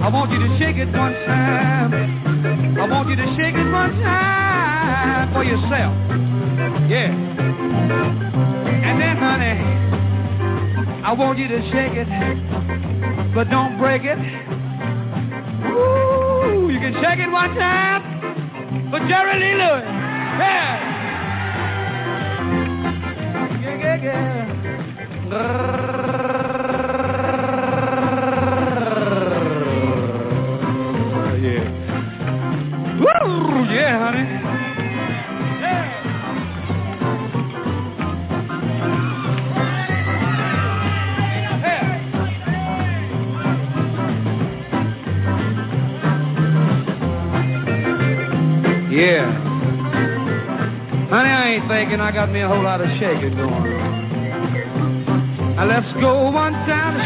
I 0.00 0.08
want 0.08 0.32
you 0.32 0.38
to 0.38 0.58
shake 0.58 0.76
it 0.76 0.86
one 0.86 1.12
time. 1.26 1.92
I 2.80 2.88
want 2.88 3.10
you 3.10 3.16
to 3.16 3.26
shake 3.36 3.56
it 3.56 3.70
one 3.70 4.00
time 4.00 5.34
for 5.34 5.44
yourself. 5.44 5.94
Yeah. 6.88 7.12
And 8.88 8.98
then, 8.98 9.18
honey, 9.18 9.60
I 11.04 11.12
want 11.12 11.38
you 11.38 11.48
to 11.48 11.60
shake 11.70 11.92
it, 11.92 12.08
but 13.40 13.48
don't 13.48 13.78
break 13.78 14.02
it. 14.04 14.18
Woo! 15.64 16.68
You 16.68 16.78
can 16.78 16.92
shake 17.00 17.20
it 17.24 17.30
one 17.32 17.54
time 17.56 18.04
for 18.90 18.98
Jerry 19.08 19.40
Lee 19.40 19.56
Lewis. 19.56 19.88
Yeah, 20.36 20.79
I 51.90 51.92
thinking 51.92 52.06
I 52.06 52.12
got 52.12 52.30
me 52.30 52.40
a 52.40 52.46
whole 52.46 52.62
lot 52.62 52.80
of 52.80 52.86
shaking 53.00 53.34
going. 53.34 53.52
on. 53.52 55.56
Now 55.56 55.66
let's 55.66 55.92
go 56.00 56.30
one 56.30 56.52
time 56.52 56.94
to 56.94 57.00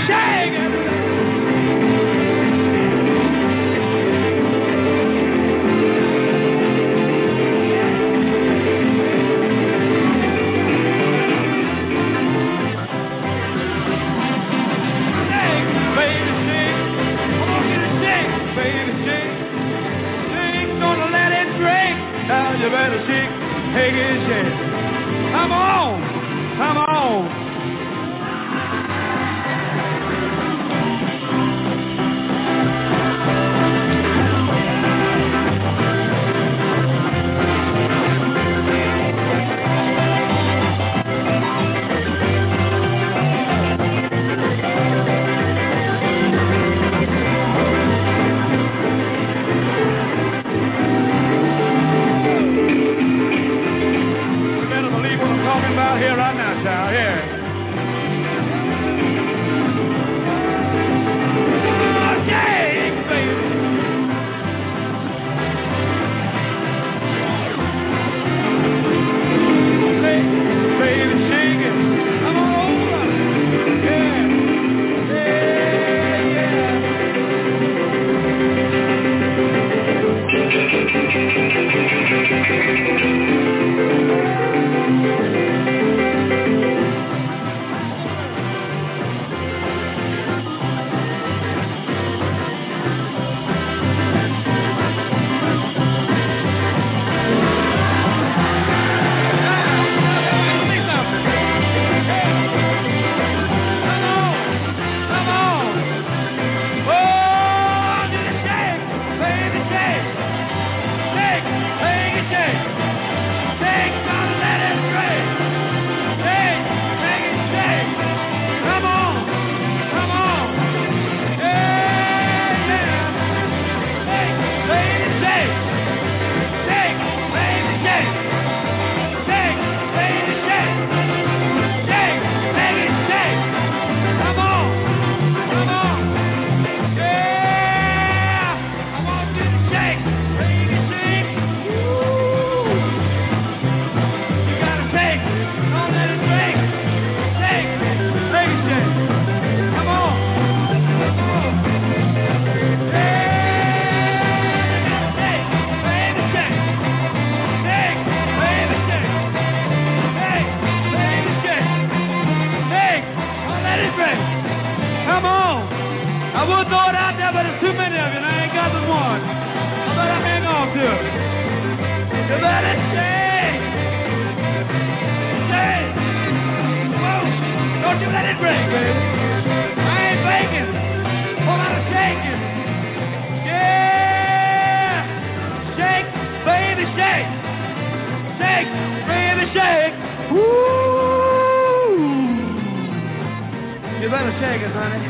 You 194.34 194.40
better 194.40 194.58
shake 194.58 194.62
it, 194.62 194.72
honey. 194.72 195.06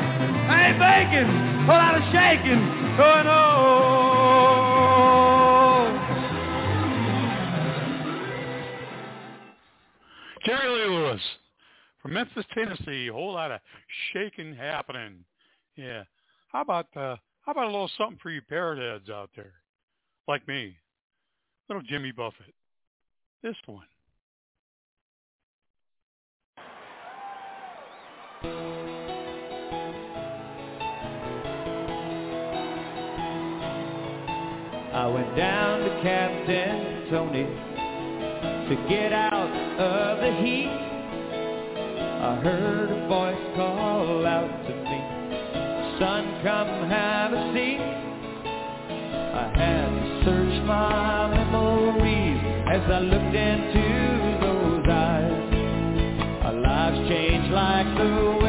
I 0.49 0.69
ain't 0.69 0.79
baking. 0.79 1.29
Whole 1.67 1.77
lot 1.77 1.95
of 1.97 2.03
shaking 2.13 2.61
going 2.97 3.27
on. 3.27 3.65
Jerry 10.45 10.69
Lee 10.69 10.89
Lewis 10.95 11.23
from 12.03 12.13
Memphis, 12.13 12.45
Tennessee. 12.53 13.09
A 13.09 13.13
whole 13.13 13.33
lot 13.33 13.51
of 13.51 13.61
shaking 14.13 14.55
happening. 14.55 15.25
Yeah. 15.77 16.05
How 16.49 16.61
about 16.63 16.87
uh, 16.95 17.17
how 17.43 17.53
about 17.53 17.65
a 17.65 17.71
little 17.71 17.91
something 17.97 18.19
for 18.23 18.31
you 18.31 18.43
parrot 18.43 18.79
heads 18.79 19.09
out 19.11 19.31
there, 19.35 19.55
like 20.29 20.47
me, 20.47 20.77
little 21.69 21.83
Jimmy 21.83 22.13
Buffett. 22.13 22.55
This 23.43 23.57
one. 23.67 23.87
I 34.95 35.09
went 35.09 35.35
down 35.37 35.81
to 35.81 35.89
Captain 36.05 37.11
Tony 37.11 37.43
to 37.43 38.87
get 38.89 39.13
out 39.13 39.51
of 39.81 40.19
the 40.21 40.33
heat. 40.41 40.71
I 42.23 42.37
heard 42.37 42.91
a 42.93 43.09
voice 43.09 43.57
call 43.57 44.25
out 44.25 44.47
to 44.47 44.73
me, 44.87 45.99
son, 45.99 46.41
come 46.45 46.89
have 46.89 47.33
a 47.33 47.53
seat. 47.53 47.81
I 49.35 49.51
had 49.59 49.91
to 49.91 50.25
search 50.25 50.63
my 50.65 51.27
memories 51.27 52.41
as 52.71 52.89
I 52.89 53.01
looked 53.01 53.35
into 53.35 54.39
those 54.47 54.87
eyes. 54.89 56.45
Our 56.47 56.55
lives 56.55 57.09
changed 57.09 57.51
like 57.51 57.99
the 57.99 58.44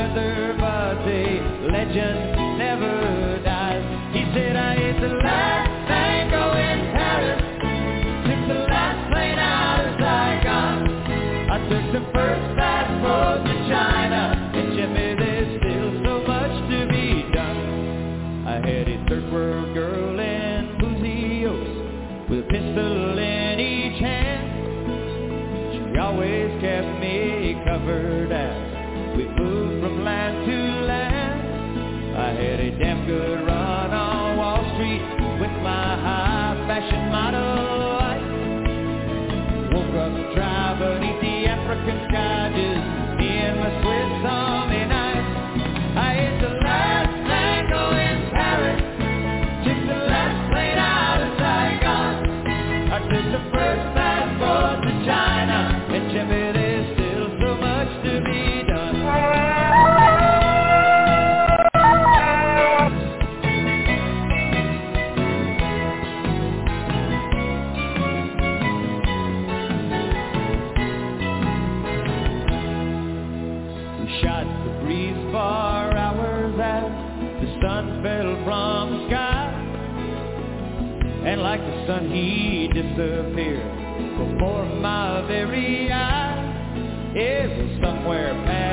he 82.11 82.67
disappeared 82.73 84.17
before 84.17 84.65
my 84.79 85.25
very 85.27 85.91
eyes. 85.91 87.15
It 87.15 87.49
was 87.57 87.79
somewhere 87.81 88.33
past 88.45 88.64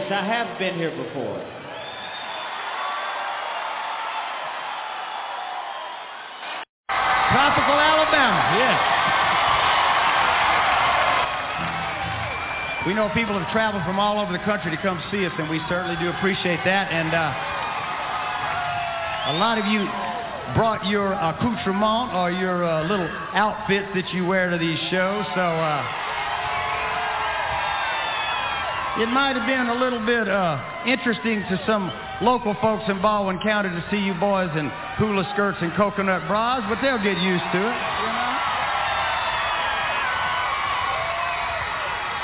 Yes, 0.00 0.12
I 0.12 0.24
have 0.24 0.58
been 0.58 0.76
here 0.76 0.96
before. 0.96 1.36
Tropical 6.88 7.76
Alabama, 7.76 8.40
yes. 8.56 8.80
We 12.86 12.94
know 12.94 13.10
people 13.12 13.38
have 13.38 13.52
traveled 13.52 13.84
from 13.84 13.98
all 14.00 14.18
over 14.18 14.32
the 14.32 14.38
country 14.38 14.70
to 14.74 14.80
come 14.80 15.02
see 15.10 15.26
us, 15.26 15.32
and 15.36 15.50
we 15.50 15.60
certainly 15.68 15.96
do 16.00 16.08
appreciate 16.08 16.60
that. 16.64 16.90
And 16.90 17.12
uh, 17.12 17.34
a 19.36 19.36
lot 19.36 19.58
of 19.58 19.66
you 19.66 19.84
brought 20.56 20.86
your 20.86 21.12
accoutrement 21.12 22.14
or 22.14 22.30
your 22.32 22.64
uh, 22.64 22.88
little 22.88 23.10
outfits 23.34 23.88
that 23.94 24.08
you 24.14 24.24
wear 24.24 24.48
to 24.48 24.56
these 24.56 24.78
shows, 24.90 25.26
so 25.34 25.42
uh, 25.42 26.09
it 29.00 29.08
might 29.08 29.32
have 29.32 29.48
been 29.48 29.72
a 29.72 29.80
little 29.80 30.04
bit 30.04 30.28
uh, 30.28 30.60
interesting 30.84 31.40
to 31.48 31.56
some 31.64 31.88
local 32.20 32.52
folks 32.60 32.84
in 32.84 33.00
Baldwin 33.00 33.40
County 33.40 33.70
to 33.70 33.84
see 33.90 33.96
you 33.96 34.12
boys 34.20 34.52
in 34.52 34.68
hula 35.00 35.24
skirts 35.32 35.56
and 35.62 35.72
coconut 35.72 36.28
bras, 36.28 36.60
but 36.68 36.84
they'll 36.84 37.00
get 37.00 37.16
used 37.16 37.48
to 37.48 37.60
it. 37.64 37.76
You 37.80 38.12
know? 38.12 38.36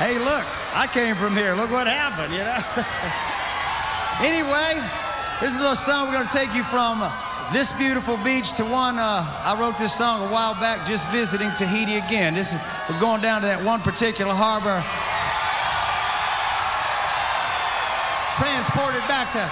Hey, 0.04 0.14
look, 0.20 0.44
I 0.76 0.84
came 0.92 1.16
from 1.16 1.32
here. 1.32 1.56
Look 1.56 1.72
what 1.72 1.88
happened, 1.88 2.36
you 2.36 2.44
know? 2.44 2.60
anyway, 4.28 4.76
this 5.40 5.48
is 5.48 5.64
a 5.64 5.80
song 5.88 6.12
we're 6.12 6.20
going 6.20 6.28
to 6.28 6.36
take 6.36 6.52
you 6.52 6.68
from 6.68 7.00
uh, 7.00 7.08
this 7.56 7.64
beautiful 7.80 8.20
beach 8.20 8.44
to 8.60 8.68
one. 8.68 9.00
Uh, 9.00 9.24
I 9.24 9.56
wrote 9.56 9.80
this 9.80 9.96
song 9.96 10.28
a 10.28 10.30
while 10.30 10.52
back 10.60 10.84
just 10.84 11.00
visiting 11.08 11.48
Tahiti 11.56 11.96
again. 11.96 12.36
This 12.36 12.44
is, 12.44 12.60
we're 12.92 13.00
going 13.00 13.24
down 13.24 13.40
to 13.40 13.48
that 13.48 13.64
one 13.64 13.80
particular 13.80 14.36
harbor. 14.36 14.84
Transported 18.38 19.00
back 19.08 19.32
to 19.32 19.48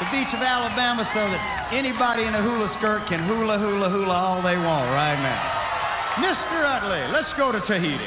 the 0.00 0.08
beach 0.14 0.30
of 0.32 0.40
Alabama 0.40 1.02
so 1.12 1.28
that 1.28 1.42
anybody 1.74 2.24
in 2.24 2.34
a 2.34 2.42
hula 2.42 2.70
skirt 2.78 3.08
can 3.10 3.26
hula, 3.26 3.58
hula, 3.58 3.90
hula 3.90 4.14
all 4.14 4.40
they 4.40 4.56
want 4.56 4.86
right 4.94 5.18
now. 5.18 5.60
Mr. 6.22 6.62
Utley, 6.62 7.10
let's 7.12 7.30
go 7.36 7.50
to 7.50 7.60
Tahiti. 7.66 8.06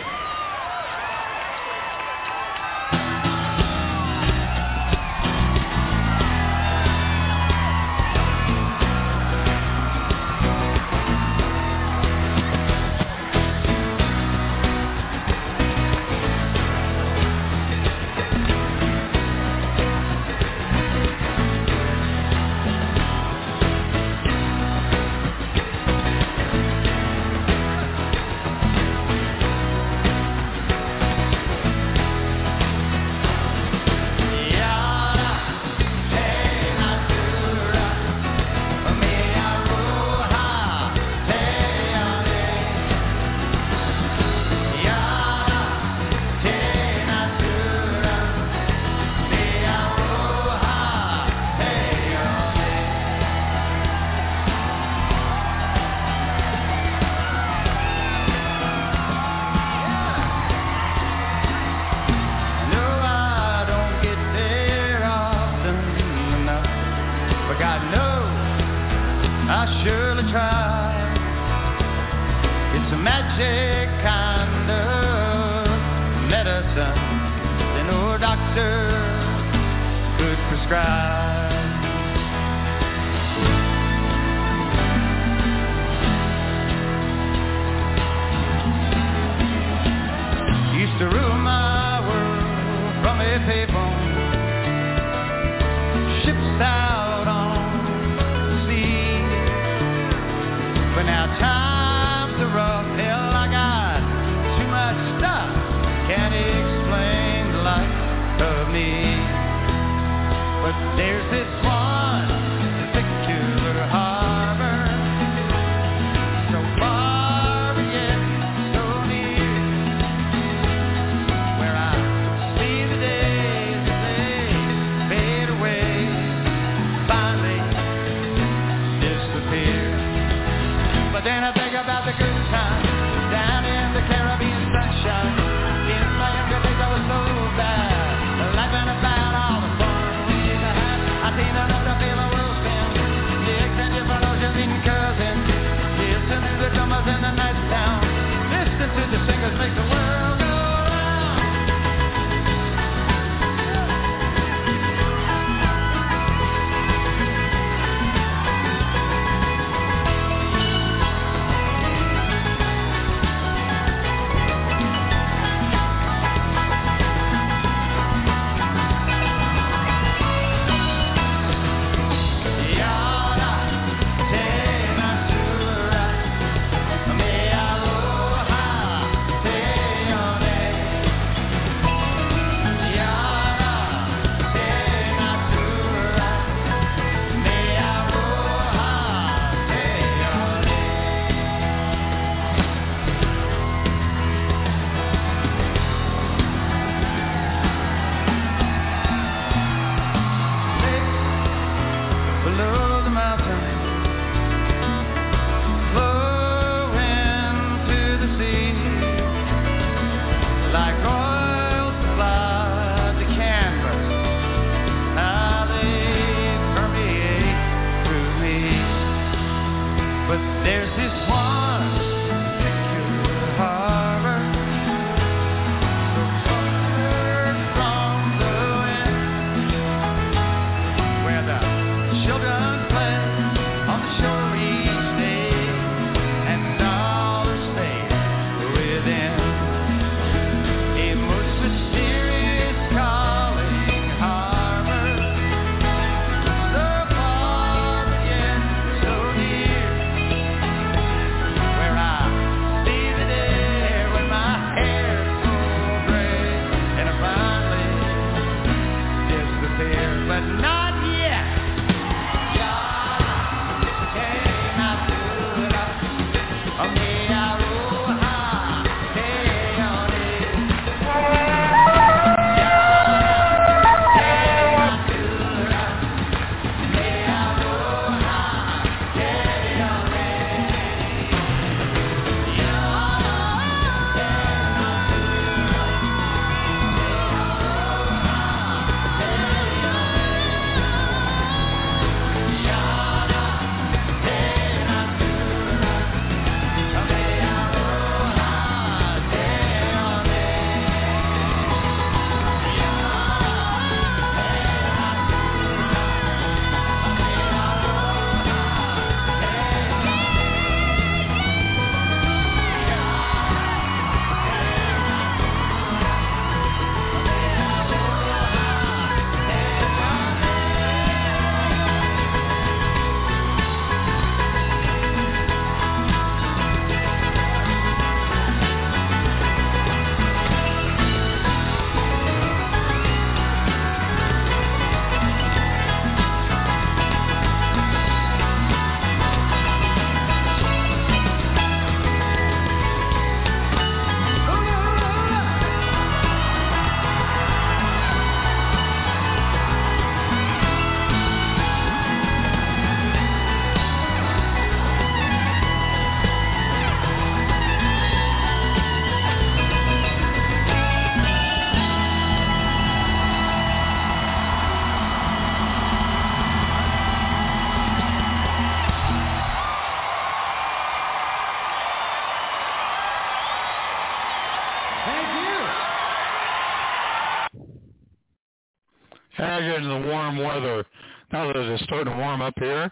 Warm 380.38 380.56
weather. 380.56 380.86
Now 381.32 381.48
that 381.48 381.56
it's 381.56 381.84
starting 381.84 382.14
to 382.14 382.20
warm 382.20 382.42
up 382.42 382.54
here, 382.58 382.92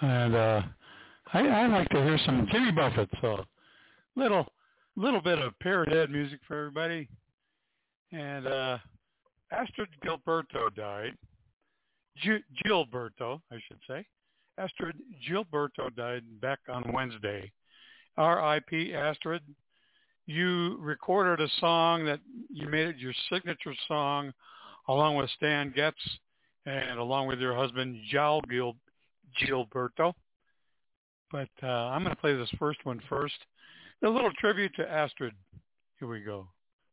and 0.00 0.34
uh, 0.34 0.62
I, 1.32 1.40
I 1.40 1.66
like 1.66 1.88
to 1.90 2.02
hear 2.02 2.18
some 2.24 2.46
Jimmy 2.52 2.72
Buffett. 2.72 3.08
So 3.20 3.44
little 4.16 4.46
little 4.96 5.20
bit 5.20 5.38
of 5.38 5.58
Parrot 5.60 5.92
Head 5.92 6.10
music 6.10 6.40
for 6.46 6.58
everybody. 6.58 7.08
And 8.12 8.46
uh, 8.46 8.78
Astrid 9.52 9.88
Gilberto 10.04 10.74
died. 10.74 11.16
G- 12.22 12.44
Gilberto, 12.64 13.40
I 13.50 13.56
should 13.68 13.78
say. 13.88 14.04
Astrid 14.58 14.96
Gilberto 15.28 15.94
died 15.96 16.24
back 16.40 16.58
on 16.68 16.92
Wednesday. 16.92 17.50
R.I.P. 18.16 18.94
Astrid. 18.94 19.42
You 20.26 20.76
recorded 20.80 21.44
a 21.44 21.50
song 21.60 22.04
that 22.04 22.20
you 22.52 22.68
made 22.68 22.88
it 22.88 22.98
your 22.98 23.14
signature 23.32 23.74
song 23.88 24.32
along 24.88 25.16
with 25.16 25.30
Stan 25.36 25.72
Getz 25.74 25.96
and 26.66 26.98
along 26.98 27.26
with 27.26 27.40
your 27.40 27.54
husband, 27.54 27.98
Gil- 28.10 28.42
Gilberto. 29.42 30.12
But 31.30 31.48
uh, 31.62 31.66
I'm 31.66 32.02
going 32.02 32.14
to 32.14 32.20
play 32.20 32.36
this 32.36 32.50
first 32.58 32.84
one 32.84 33.00
first. 33.08 33.34
A 34.02 34.08
little 34.08 34.32
tribute 34.38 34.72
to 34.76 34.90
Astrid. 34.90 35.34
Here 35.98 36.08
we 36.08 36.20
go. 36.20 36.48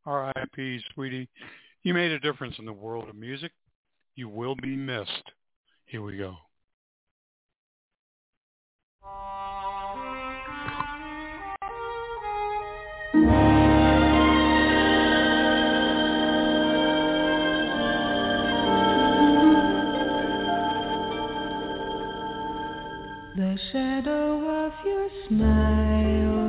R.I.P. 0.05 0.81
Sweetie. 0.93 1.29
You 1.83 1.93
made 1.93 2.11
a 2.11 2.19
difference 2.19 2.55
in 2.59 2.65
the 2.65 2.73
world 2.73 3.09
of 3.09 3.15
music. 3.15 3.51
You 4.15 4.29
will 4.29 4.55
be 4.55 4.75
missed. 4.75 5.31
Here 5.85 6.01
we 6.01 6.17
go. 6.17 6.35
Shadow 23.71 24.65
of 24.65 24.73
your 24.85 25.09
smile 25.27 26.46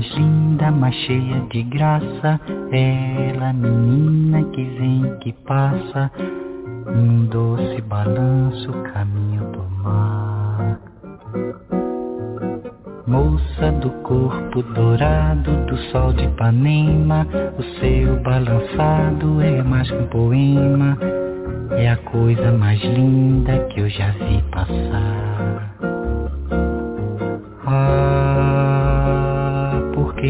mais 0.00 0.14
linda, 0.16 0.70
mais 0.70 0.94
cheia 0.94 1.40
de 1.50 1.62
graça. 1.64 2.40
Ela, 2.72 3.52
menina 3.52 4.42
que 4.44 4.64
vem, 4.64 5.18
que 5.20 5.32
passa, 5.46 6.10
num 6.86 7.26
doce 7.26 7.82
balanço, 7.82 8.72
caminho 8.94 9.44
do 9.52 9.62
mar. 9.82 10.80
Moça 13.06 13.72
do 13.80 13.90
corpo 14.02 14.62
dourado 14.62 15.50
do 15.66 15.76
sol 15.90 16.12
de 16.12 16.24
Ipanema, 16.24 17.26
o 17.58 17.62
seu 17.80 18.22
balançado 18.22 19.42
é 19.42 19.62
mais 19.62 19.90
que 19.90 19.96
um 19.96 20.06
poema, 20.06 20.96
é 21.72 21.90
a 21.90 21.96
coisa 21.96 22.52
mais 22.52 22.80
linda 22.80 23.58
que 23.64 23.80
eu 23.80 23.90
já 23.90 24.12
vi 24.12 24.42
passar. 24.50 25.19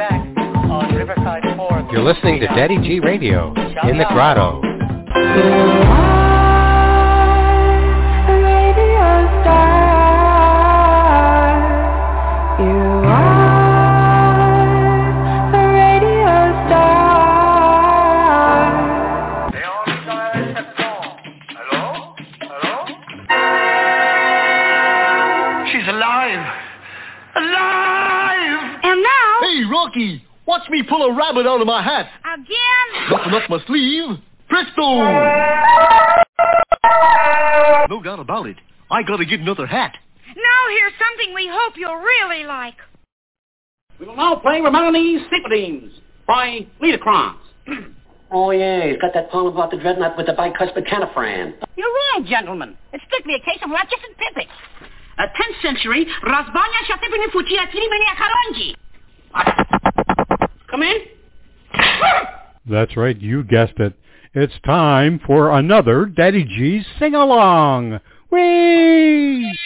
Back 0.00 0.24
on 0.70 0.94
Riverside 0.94 1.42
4. 1.58 1.88
You're 1.92 2.02
listening 2.02 2.40
to 2.40 2.46
Daddy 2.46 2.78
G 2.78 3.00
Radio 3.00 3.48
in 3.86 3.98
the 3.98 4.06
Grotto. 4.08 4.62
Pull 30.90 31.02
a 31.02 31.14
rabbit 31.16 31.46
out 31.46 31.60
of 31.60 31.66
my 31.66 31.82
hat! 31.82 32.10
again, 32.34 33.10
Nothing 33.10 33.32
up 33.34 33.48
my 33.48 33.58
sleeve! 33.66 34.18
Presto! 34.48 34.82
No 37.88 38.02
doubt 38.02 38.20
about 38.20 38.46
it. 38.46 38.56
I 38.90 39.02
gotta 39.02 39.24
get 39.24 39.40
another 39.40 39.66
hat. 39.66 39.96
now 40.36 40.62
here's 40.76 40.92
something 40.98 41.34
we 41.34 41.48
hope 41.50 41.74
you'll 41.76 41.94
really 41.96 42.44
like. 42.44 42.74
We 43.98 44.06
will 44.06 44.16
now 44.16 44.36
play 44.36 44.60
Romani's 44.60 45.22
Cyclodemes 45.30 45.92
by 46.26 46.66
Liederkranz. 46.82 47.36
Oh, 48.32 48.52
yeah, 48.52 48.86
he's 48.86 48.96
got 49.00 49.12
that 49.14 49.28
poem 49.32 49.48
about 49.52 49.72
the 49.72 49.76
dreadnought 49.76 50.16
with 50.16 50.26
the 50.26 50.32
bicuspid 50.34 50.86
canifran. 50.86 51.52
You're 51.74 51.88
wrong, 52.14 52.24
gentlemen. 52.30 52.76
It's 52.92 53.02
strictly 53.10 53.34
a 53.34 53.40
case 53.40 53.58
of 53.64 53.70
Ratchis 53.70 53.98
and 54.06 54.14
Pippet. 54.14 54.46
A 55.18 55.26
10th 55.26 55.60
century 55.60 56.06
Razbanya 56.22 56.80
Shatipini 56.86 57.26
Futia 57.34 57.66
Tirimini 57.74 58.06
Akaronji. 58.14 58.76
Come 60.70 60.82
in. 60.82 60.98
That's 62.66 62.96
right, 62.96 63.18
you 63.18 63.42
guessed 63.42 63.78
it. 63.78 63.94
It's 64.34 64.54
time 64.64 65.20
for 65.26 65.58
another 65.58 66.06
Daddy 66.06 66.44
G's 66.44 66.86
sing-along. 66.98 67.98
Whee! 68.30 69.58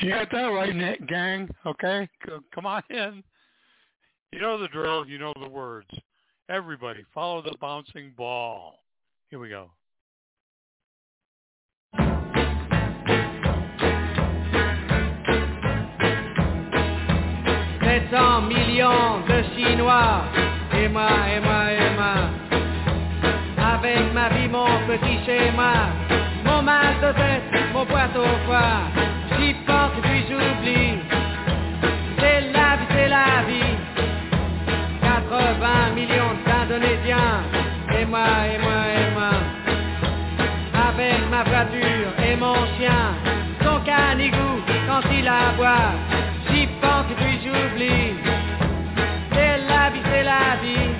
You 0.00 0.10
got 0.10 0.30
that 0.30 0.46
right, 0.46 0.74
Nick, 0.74 1.06
gang. 1.06 1.50
Okay, 1.66 2.08
come 2.54 2.64
on 2.64 2.82
in. 2.88 3.22
You 4.32 4.40
know 4.40 4.58
the 4.58 4.68
drill. 4.68 5.06
You 5.06 5.18
know 5.18 5.34
the 5.42 5.48
words. 5.48 5.88
Everybody, 6.48 7.04
follow 7.12 7.42
the 7.42 7.54
bouncing 7.60 8.12
ball. 8.16 8.78
Here 9.28 9.38
we 9.38 9.50
go. 9.50 9.70
700 18.10 18.42
millions 18.48 19.20
de 19.28 19.42
Chinois. 19.54 20.22
Et 20.74 20.88
moi, 20.88 21.10
et 21.34 21.40
moi, 21.40 21.72
et 21.72 21.90
moi. 21.96 22.14
Avec 23.74 24.12
ma 24.14 24.28
vie, 24.30 24.48
mon 24.48 24.66
petit 24.86 25.18
schéma. 25.26 25.90
Mon 26.44 26.62
mal 26.62 26.94
de 27.02 27.12
tête, 27.12 27.72
mon 27.72 27.84
poids 27.84 28.08
au 28.16 28.46
foie. 28.46 28.80
J'y 29.32 29.54
pense 29.66 29.92
puis 30.02 30.24
j'oublie. 30.28 30.98
C'est 32.18 32.40
la 32.52 32.76
vie, 32.76 32.86
c'est 32.90 33.08
la 33.08 33.42
vie. 33.46 33.76
80 35.02 35.94
millions 35.94 36.34
d'Indonésiens. 36.46 37.42
Et 37.98 38.04
moi, 38.04 38.26
et 38.52 38.58
moi, 38.58 38.80
et 38.96 39.10
moi. 39.14 39.32
Avec 40.88 41.30
ma 41.30 41.42
voiture 41.44 42.12
et 42.26 42.36
mon 42.36 42.56
chien. 42.78 43.14
Son 43.62 43.80
canigou 43.80 44.62
quand 44.86 45.02
il 45.12 45.28
aboie. 45.28 46.27
Puis 47.18 47.40
j'oublie. 47.44 48.14
C'est 49.32 49.58
la 49.68 49.90
vie, 49.90 50.02
c'est 50.10 50.24
la 50.24 50.56
vie. 50.62 50.90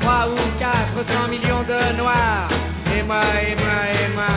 3 0.00 0.28
ou 0.28 0.58
400 0.58 1.28
millions 1.28 1.62
de 1.62 1.96
noirs. 1.96 2.48
Et 2.94 3.02
moi, 3.02 3.22
et 3.48 3.54
moi, 3.56 3.80
et 4.00 4.08
moi. 4.14 4.36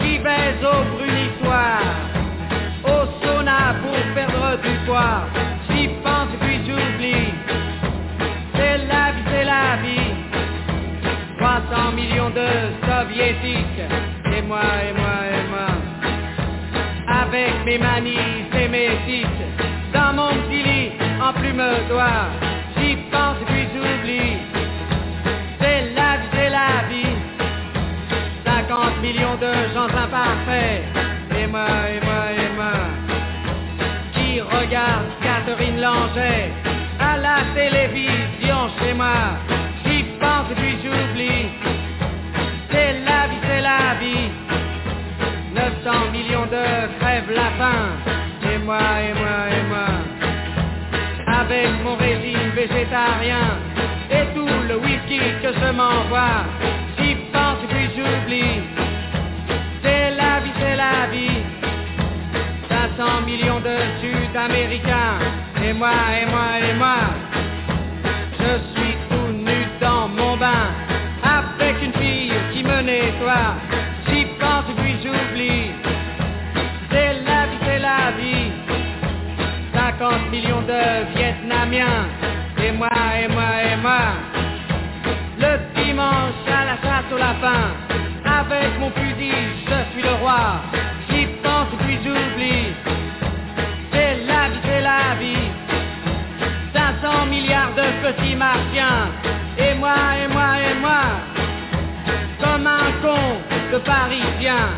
Qui 0.00 0.18
baise 0.18 0.62
au 0.62 0.96
brunitoire. 0.96 1.96
Au 2.84 3.00
sauna 3.22 3.74
pour 3.82 4.14
perdre 4.14 4.58
du 4.62 4.74
poids. 4.86 5.26
J'y 5.70 5.88
pense 6.04 6.30
puis 6.40 6.60
j'oublie. 6.66 7.32
C'est 8.54 8.78
la 8.78 9.12
vie, 9.12 9.24
c'est 9.30 9.44
la 9.44 9.76
vie. 9.82 10.10
300 11.38 11.92
millions 11.92 12.30
de 12.30 12.48
soviétiques. 12.86 13.82
Et 14.36 14.42
moi, 14.42 14.62
et 14.88 14.92
moi, 15.00 15.16
et 15.34 15.44
moi. 15.50 15.68
Avec 17.22 17.64
mes 17.64 17.78
manies 17.78 18.49
Dans 19.92 20.12
mon 20.12 20.28
petit 20.28 20.62
lit, 20.62 20.92
en 21.20 21.32
plume 21.32 21.62
d'oie. 21.88 22.28
J'y 22.76 22.94
pense 23.10 23.38
puis 23.46 23.66
j'oublie. 23.74 24.38
C'est 25.60 25.92
la 25.96 26.16
vie, 26.18 26.28
c'est 26.32 26.50
la 26.50 26.84
vie. 26.88 27.16
50 28.44 29.02
millions 29.02 29.34
de 29.40 29.52
gens 29.74 29.88
imparfaits. 29.88 30.84
Et 31.36 31.46
moi, 31.48 31.66
et. 31.92 32.00
Qui 34.14 34.40
regarde 34.40 35.06
Catherine 35.20 35.80
Langer 35.80 36.52
à 37.00 37.16
la 37.16 37.38
télévision 37.54 38.68
chez 38.78 38.94
moi. 38.94 39.49
Et 52.92 54.34
tout 54.34 54.48
le 54.68 54.76
whisky 54.78 55.20
que 55.40 55.52
je 55.52 55.72
m'envoie. 55.72 56.42
J'y 56.98 57.14
pense 57.32 57.58
puis 57.68 57.88
j'oublie. 57.96 58.62
C'est 59.82 60.10
la 60.16 60.40
vie, 60.40 60.50
c'est 60.58 60.76
la 60.76 61.06
vie. 61.12 61.38
500 62.68 63.26
millions 63.26 63.60
de 63.60 63.76
Sud-Américains. 64.00 65.18
Et 65.62 65.72
moi, 65.72 65.92
et 66.20 66.26
moi, 66.26 66.48
et 66.68 66.74
moi. 66.74 66.96
Je 68.40 68.52
suis 68.72 68.94
tout 69.08 69.32
nu 69.32 69.66
dans 69.80 70.08
mon 70.08 70.36
bain. 70.36 70.70
Avec 71.22 71.76
une 71.84 71.92
fille 71.92 72.32
qui 72.52 72.64
me 72.64 72.82
nettoie. 72.82 73.54
J'y 74.08 74.24
pense 74.40 74.64
puis 74.78 74.96
j'oublie. 75.04 75.70
C'est 76.90 77.12
la 77.24 77.46
vie, 77.46 77.60
c'est 77.64 77.78
la 77.78 78.10
vie. 78.18 78.50
50 79.74 80.30
millions 80.32 80.62
de 80.62 81.14
Vietnamiens. 81.14 82.29
Parisien. 104.10 104.70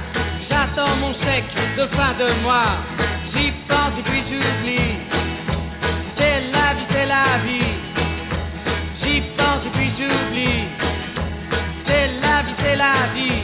J'attends 0.48 0.96
mon 0.96 1.12
de 1.12 1.86
fin 1.96 2.12
de 2.18 2.42
mois. 2.42 2.76
J'y 3.32 3.50
pense 3.66 3.98
et 3.98 4.02
puis 4.02 4.22
j'oublie. 4.28 4.96
C'est 6.18 6.40
la 6.52 6.74
vie, 6.74 6.86
c'est 6.90 7.06
la 7.06 7.38
vie. 7.38 7.72
J'y 9.00 9.22
pense 9.36 9.64
et 9.64 9.70
puis 9.70 9.90
j'oublie. 9.98 10.68
C'est 11.86 12.08
la 12.20 12.42
vie, 12.42 12.54
c'est 12.58 12.76
la 12.76 13.06
vie. 13.14 13.42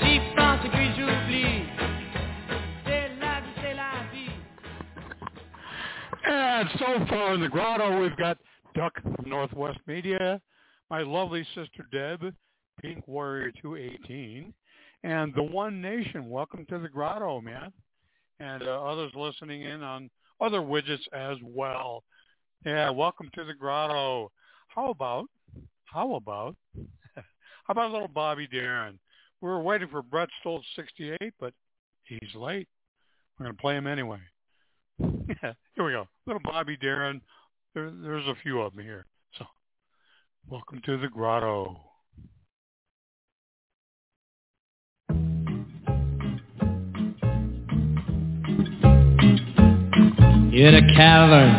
J'y 0.00 0.20
pense 0.36 0.64
et 0.64 0.68
puis 0.68 0.90
j'oublie. 0.96 1.64
C'est 2.84 3.10
la 3.20 3.40
vie, 3.42 3.54
c'est 3.62 3.74
la 3.74 3.94
vie. 4.12 4.34
And 6.28 6.68
so 6.78 7.06
far 7.06 7.34
in 7.34 7.40
the 7.40 7.48
grotto, 7.48 8.00
we've 8.00 8.16
got 8.16 8.38
Duck 8.74 8.94
from 9.02 9.28
Northwest 9.28 9.80
Media, 9.86 10.40
my 10.88 11.02
lovely 11.02 11.44
sister 11.54 11.84
Deb, 11.90 12.32
Pink 12.82 13.06
Warrior 13.06 13.52
218, 13.62 14.52
and 15.04 15.32
the 15.34 15.42
One 15.42 15.80
Nation. 15.80 16.28
Welcome 16.28 16.66
to 16.68 16.80
the 16.80 16.88
grotto, 16.88 17.40
man. 17.40 17.72
And 18.40 18.64
uh, 18.64 18.82
others 18.82 19.12
listening 19.14 19.62
in 19.62 19.84
on 19.84 20.10
other 20.40 20.58
widgets 20.58 21.06
as 21.12 21.36
well. 21.44 22.02
Yeah, 22.66 22.90
welcome 22.90 23.30
to 23.36 23.44
the 23.44 23.54
grotto. 23.54 24.32
How 24.66 24.90
about, 24.90 25.26
how 25.84 26.16
about, 26.16 26.56
how 27.14 27.22
about 27.68 27.92
little 27.92 28.08
Bobby 28.08 28.48
Darin? 28.48 28.98
We 29.40 29.48
were 29.48 29.62
waiting 29.62 29.88
for 29.88 30.02
Brett 30.02 30.28
Stoltz 30.44 30.64
68, 30.74 31.34
but 31.38 31.54
he's 32.02 32.34
late. 32.34 32.66
We're 33.38 33.46
going 33.46 33.56
to 33.56 33.62
play 33.62 33.76
him 33.76 33.86
anyway. 33.86 34.18
Yeah, 34.98 35.52
Here 35.76 35.84
we 35.84 35.92
go. 35.92 36.08
Little 36.26 36.42
Bobby 36.44 36.76
Darin. 36.76 37.20
There, 37.74 37.92
there's 38.02 38.26
a 38.26 38.34
few 38.42 38.60
of 38.60 38.74
them 38.74 38.84
here. 38.84 39.06
So, 39.38 39.44
welcome 40.48 40.80
to 40.84 40.98
the 40.98 41.08
grotto. 41.08 41.80
In 50.52 50.74
a 50.74 50.94
cavern 50.94 51.50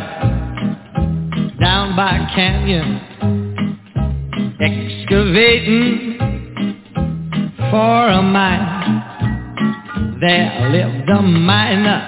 down 1.59 1.95
by 1.95 2.15
a 2.15 2.27
canyon, 2.35 3.01
excavating 4.61 6.17
for 7.71 8.07
a 8.07 8.21
mine. 8.21 9.01
There 10.21 10.69
lived 10.69 11.09
a 11.09 11.21
miner 11.23 12.01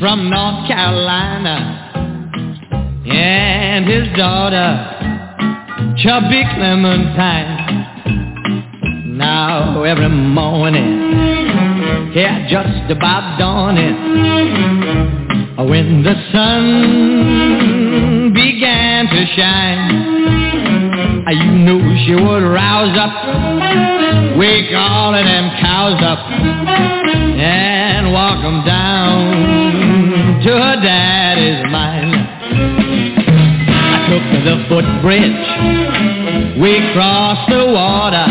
from 0.00 0.28
North 0.28 0.66
Carolina 0.66 1.78
and 3.06 3.86
his 3.86 4.08
daughter, 4.16 5.94
Chubby 5.98 6.42
Clementine. 6.56 7.86
Now 9.16 9.84
every 9.84 10.08
morning, 10.08 11.12
yeah, 12.16 12.48
just 12.50 12.90
about 12.90 13.38
dawning, 13.38 15.21
when 15.58 16.02
the 16.02 16.14
sun 16.32 18.32
began 18.32 19.06
to 19.06 19.26
shine, 19.36 21.24
uh, 21.26 21.30
you 21.30 21.50
knew 21.52 21.96
she 22.04 22.14
would 22.14 22.42
rouse 22.42 22.96
up, 22.98 23.12
wake 24.38 24.72
all 24.74 25.14
of 25.14 25.24
them 25.24 25.50
cows 25.60 26.02
up, 26.02 26.18
and 27.38 28.12
walk 28.12 28.42
'em 28.44 28.64
down 28.64 30.40
to 30.42 30.50
her 30.50 30.80
daddy's 30.80 31.64
mine. 31.70 32.14
I 33.68 34.06
took 34.08 34.24
the 34.44 34.56
footbridge, 34.68 35.46
we 36.58 36.80
crossed 36.92 37.48
the 37.50 37.66
water, 37.66 38.26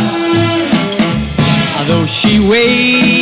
although 1.78 2.08
she 2.22 2.40
weighed 2.40 3.21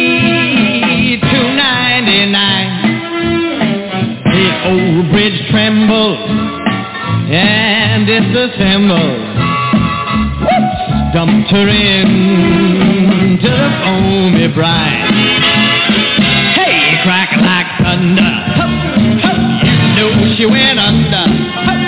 bridge 5.20 5.52
trembled 5.52 6.18
and 7.28 8.08
disassembled. 8.08 9.20
Dumped 11.14 11.52
her 11.52 11.68
into 11.68 13.50
the 13.52 13.70
foamy 13.84 14.48
brine. 14.56 15.12
Hey, 16.56 17.04
crack 17.04 17.36
like 17.36 17.68
thunder. 17.84 18.32
Hup, 18.56 18.72
hup, 19.20 19.36
you 19.76 19.92
know 20.00 20.36
she 20.38 20.46
went 20.46 20.80
under. 20.80 21.28
Hup, 21.68 21.82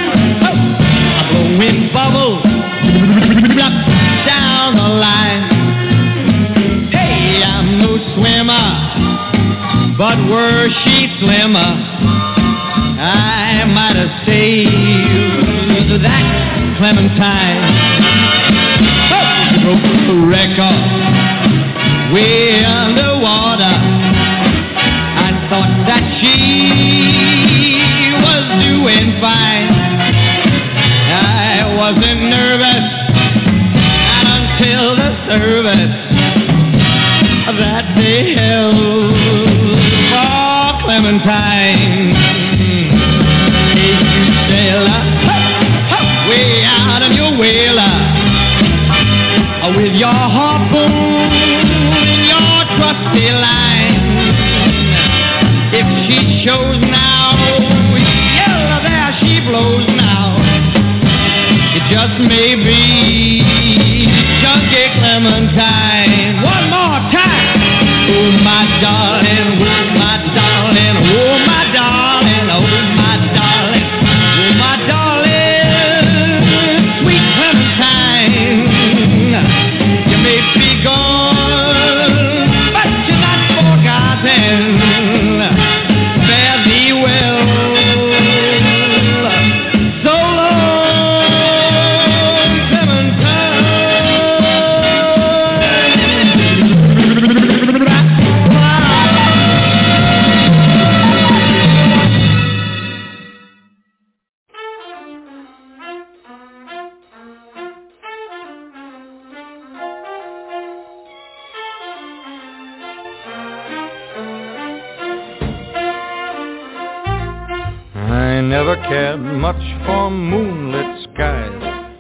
hup, 0.44 0.60
a 1.16 1.24
blowing 1.32 1.88
bubbles 1.94 2.44
down 4.28 4.76
the 4.76 4.90
line. 5.08 5.48
Hey, 6.92 7.44
I'm 7.48 7.80
no 7.80 7.96
swimmer, 8.12 9.96
but 9.98 10.18
were 10.30 10.68
she 10.84 11.08
slimmer, 11.22 11.91
have 14.32 16.02
that 16.02 16.24
Clementine. 16.78 17.62
Oh, 19.12 19.62
broke 19.62 19.84
the 20.08 20.18
record 20.26 20.80
way 22.14 22.51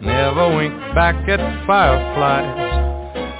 never 0.01 0.55
winked 0.55 0.95
back 0.95 1.15
at 1.29 1.39
fireflies. 1.65 2.71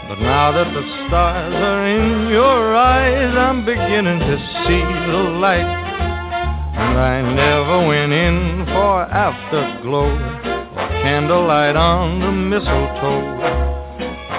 But 0.08 0.20
now 0.20 0.52
that 0.52 0.72
the 0.74 0.84
stars 1.08 1.54
are 1.56 1.88
in 1.88 2.30
your 2.30 2.76
eyes, 2.76 3.36
I'm 3.36 3.66
beginning 3.66 4.20
to 4.20 4.38
see 4.68 4.84
the 5.12 5.24
light. 5.40 5.72
And 6.74 6.98
I 7.00 7.22
never 7.22 7.88
went 7.88 8.12
in 8.12 8.66
for 8.68 9.04
afterglow 9.04 10.12
or 10.12 10.88
candlelight 11.02 11.76
on 11.76 12.20
the 12.20 12.32
mistletoe. 12.32 13.22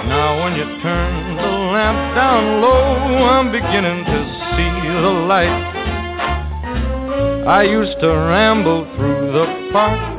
Now 0.07 0.43
when 0.43 0.55
you 0.55 0.65
turn 0.81 1.35
the 1.37 1.53
lamp 1.73 2.15
down 2.15 2.61
low, 2.61 3.27
I'm 3.33 3.51
beginning 3.51 4.05
to 4.05 4.19
see 4.53 4.73
the 5.01 5.13
light. 5.27 5.73
I 7.47 7.63
used 7.63 7.99
to 7.99 8.07
ramble 8.07 8.85
through 8.95 9.31
the 9.33 9.69
park, 9.73 10.12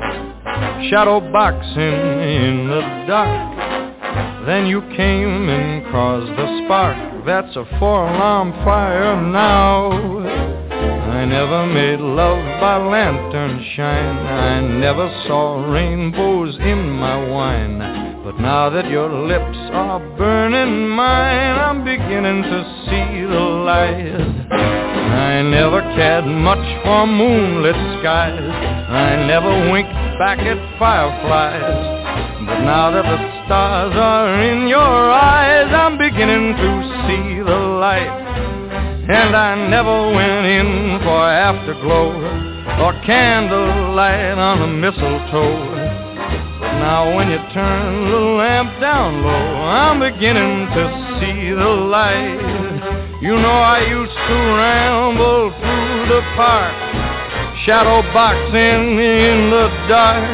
shadow 0.91 1.21
boxing 1.33 1.79
in 1.79 2.69
the 2.69 3.05
dark. 3.07 4.47
Then 4.47 4.67
you 4.67 4.83
came 4.97 5.49
and 5.49 5.85
caused 5.91 6.31
the 6.33 6.65
spark. 6.65 7.25
That's 7.25 7.57
a 7.57 7.65
four-alarm 7.79 8.53
fire 8.65 9.21
now. 9.23 9.91
I 11.11 11.25
never 11.25 11.67
made 11.67 12.01
love 12.01 12.61
by 12.61 12.77
lantern 12.77 13.65
shine. 13.75 14.19
I 14.27 14.61
never 14.61 15.09
saw 15.27 15.71
rainbows 15.71 16.57
in 16.57 16.91
my 16.91 17.29
wine. 17.29 18.04
But 18.25 18.41
now 18.41 18.71
that 18.71 18.89
your 18.89 19.13
lips 19.29 19.59
are 19.77 20.01
burning 20.17 20.89
mine, 20.89 21.59
I'm 21.61 21.85
beginning 21.85 22.43
to 22.43 22.59
see 22.89 23.21
the 23.21 23.47
light. 23.69 24.17
I 24.49 25.43
never 25.43 25.83
cared 25.93 26.25
much 26.25 26.65
for 26.83 27.07
moonlit 27.07 27.77
skies. 28.01 28.41
I 28.41 29.27
never 29.29 29.71
winked 29.71 29.93
back 30.17 30.39
at 30.39 30.57
fireflies. 30.79 32.49
But 32.49 32.61
now 32.65 32.91
that 32.93 33.05
the 33.05 33.45
stars 33.45 33.93
are 33.93 34.41
in 34.41 34.69
your 34.69 34.81
eyes, 34.81 35.69
I'm 35.69 35.99
beginning 35.99 36.57
to 36.57 36.71
see 37.05 37.45
the 37.45 37.61
light. 37.77 38.09
And 39.05 39.37
I 39.37 39.69
never 39.69 40.15
went 40.17 40.47
in 40.47 40.99
for 41.05 41.29
afterglow 41.29 42.09
or 42.81 42.93
candlelight 43.05 44.39
on 44.39 44.63
a 44.63 44.67
mistletoe. 44.67 45.84
Now 46.81 47.15
when 47.15 47.31
you 47.31 47.39
turn 47.53 48.11
the 48.11 48.19
lamp 48.39 48.81
down 48.81 49.23
low, 49.23 49.47
I'm 49.63 50.01
beginning 50.01 50.67
to 50.75 50.83
see 51.21 51.51
the 51.51 51.73
light. 51.91 53.21
You 53.23 53.37
know 53.37 53.59
I 53.77 53.81
used 53.87 54.13
to 54.13 54.37
ramble 54.59 55.51
through 55.57 55.99
the 56.13 56.21
park, 56.37 56.75
shadow 57.65 58.03
boxing 58.13 58.99
in 58.99 59.51
the 59.51 59.67
dark. 59.89 60.27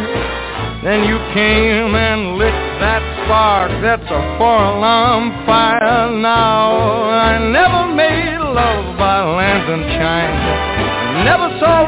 Then 0.83 1.05
you 1.05 1.19
came 1.37 1.95
and 1.95 2.39
lit 2.39 2.57
that 2.81 3.05
spark. 3.25 3.71
That's 3.83 4.09
a 4.11 4.23
four-alarm 4.39 5.45
fire 5.45 6.11
now. 6.11 7.05
I 7.11 7.37
never 7.37 7.95
made 7.95 8.41
love 8.41 8.97
by 8.97 9.21
lantern 9.23 9.85
shine. 9.93 11.25
Never 11.25 11.61
saw 11.61 11.81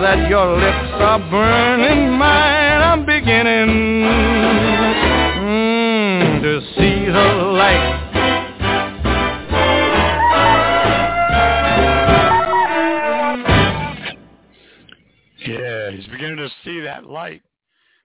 that 0.00 0.28
your 0.30 0.56
lips 0.58 0.92
are 0.94 1.18
burning 1.30 2.12
mine, 2.12 2.80
I'm 2.82 3.04
beginning 3.04 4.02
mm, 5.42 6.42
to 6.42 6.60
see 6.76 7.06
the 7.06 7.34
light. 7.52 8.02
Yeah, 15.46 15.90
he's 15.90 16.06
beginning 16.06 16.36
to 16.38 16.48
see 16.64 16.80
that 16.80 17.04
light. 17.04 17.42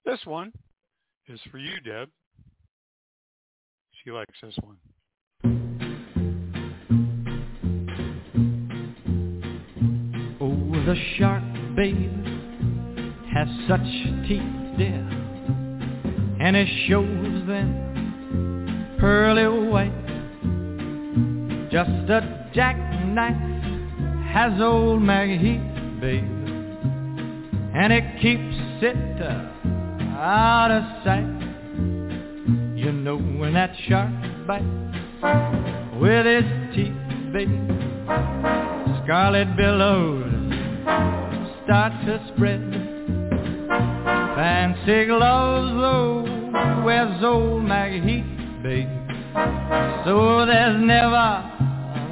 This 0.06 0.20
one 0.26 0.52
is 1.28 1.40
for 1.52 1.58
you, 1.58 1.80
Deb. 1.86 2.10
She 4.04 4.12
likes 4.12 4.34
this 4.42 4.56
one. 4.62 4.78
Oh, 10.44 10.86
the 10.86 10.96
shark, 11.18 11.44
babe, 11.76 12.26
has 13.34 13.48
such 13.68 13.82
teeth, 14.28 14.42
dear, 14.78 15.08
and 16.40 16.56
it 16.56 16.68
shows 16.88 17.48
them 17.48 18.96
pearly 19.00 19.48
white. 19.70 19.92
Just 21.72 22.10
a 22.10 22.50
jackknife 22.54 23.36
has 24.34 24.62
old 24.62 25.02
Macheath, 25.02 26.02
babe, 26.02 26.24
and 27.74 27.94
it 27.94 28.22
keeps 28.22 28.84
it 28.84 29.22
uh, 29.22 30.18
out 30.18 30.72
of 30.72 30.84
sight. 31.06 31.26
You 32.76 32.92
know 32.92 33.18
when 33.18 33.54
that 33.54 33.74
shark 33.88 34.12
bites 34.46 34.66
with 36.02 36.26
his 36.26 36.76
teeth, 36.76 36.94
babe, 37.32 37.50
scarlet 39.04 39.56
billows 39.56 40.32
start 41.72 41.94
to 42.06 42.20
spread. 42.36 42.60
Fancy 44.36 45.06
gloves, 45.06 45.72
though, 45.80 46.84
wears 46.84 47.24
old 47.24 47.64
Macheath. 47.64 48.26
So 50.04 50.46
there's 50.46 50.84
never, 50.84 51.30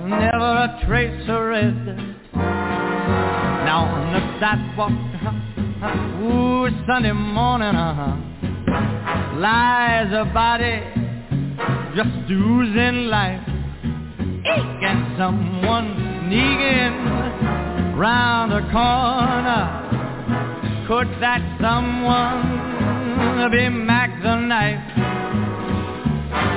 never 0.07 0.51
a 0.63 0.81
trace 0.87 1.27
of 1.27 1.41
red. 1.43 1.75
Now 3.65 3.83
on 3.83 4.13
the 4.13 4.21
sidewalk, 4.39 4.91
uh-huh, 4.93 6.23
ooh, 6.23 6.69
Sunday 6.87 7.11
morning, 7.11 7.75
uh-huh, 7.75 8.15
lies 9.39 10.13
a 10.13 10.23
body 10.33 10.79
just 11.97 12.31
oozing 12.31 13.07
life. 13.07 13.45
And 14.45 15.17
someone 15.17 15.87
sneaking 16.29 17.58
round 17.99 18.51
the 18.53 18.61
corner. 18.71 19.67
Could 20.87 21.21
that 21.21 21.43
someone 21.59 23.51
be 23.51 23.67
Mac 23.67 24.09
the 24.23 24.35
knife? 24.39 24.79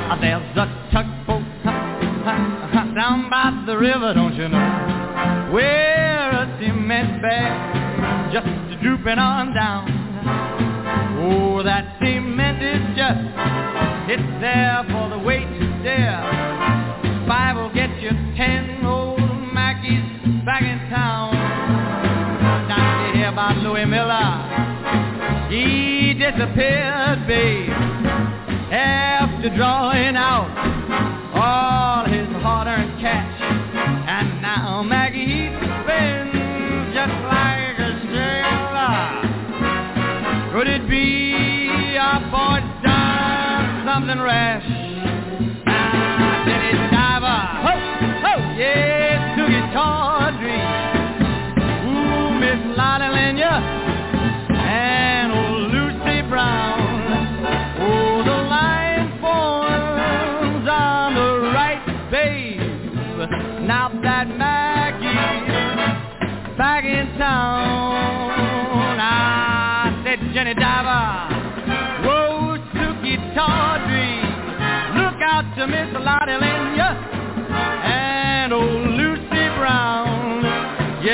Uh, 0.08 0.20
There's 0.20 0.56
a 0.56 0.66
tugboat 0.92 1.42
down 2.94 3.28
by 3.28 3.64
the 3.66 3.76
river, 3.76 4.14
don't 4.14 4.36
you 4.36 4.48
know? 4.48 5.50
Where 5.52 6.30
a 6.30 6.58
cement 6.60 7.20
bag 7.20 8.32
just 8.32 8.80
drooping 8.80 9.18
on 9.18 9.52
down. 9.52 9.90
Oh, 11.26 11.62
that 11.64 11.98
cement 11.98 12.62
is 12.62 12.96
just, 12.96 13.18
it's 14.08 14.40
there 14.40 14.84
for 14.92 15.10
the 15.10 15.18
weight 15.18 15.48
to 15.58 15.82
dare. 15.82 16.22
Five 17.26 17.56
will 17.56 17.74
get 17.74 17.90
you 18.00 18.10
ten 18.36 18.84
old 18.86 19.18
Mackies 19.52 20.44
back 20.44 20.62
in 20.62 20.78
town. 20.88 21.21
Louis 23.82 23.90
Miller. 23.90 25.48
He 25.50 26.14
disappeared, 26.14 27.26
babe, 27.26 27.68
after 28.70 29.48
drawing 29.56 30.16
out 30.16 30.50
all 31.34 32.04
his 32.04 32.28
hard-earned 32.42 33.00
cash. 33.00 33.40
And 34.08 34.40
now 34.40 34.82
Maggie 34.82 35.48
spins 35.48 36.94
just 36.94 37.12
like 37.26 37.78
a 37.78 38.00
sailor. 38.12 39.22
Could 40.52 40.68
it 40.68 40.88
be 40.88 41.96
our 41.98 42.20
boy 42.30 42.60
done 42.84 43.84
something 43.84 44.20
rash? 44.20 44.81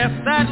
Yes, 0.08 0.20
that 0.26 0.48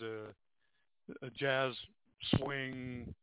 was 0.00 0.08
a, 1.22 1.26
a 1.26 1.30
jazz 1.30 1.74
swing 2.36 3.14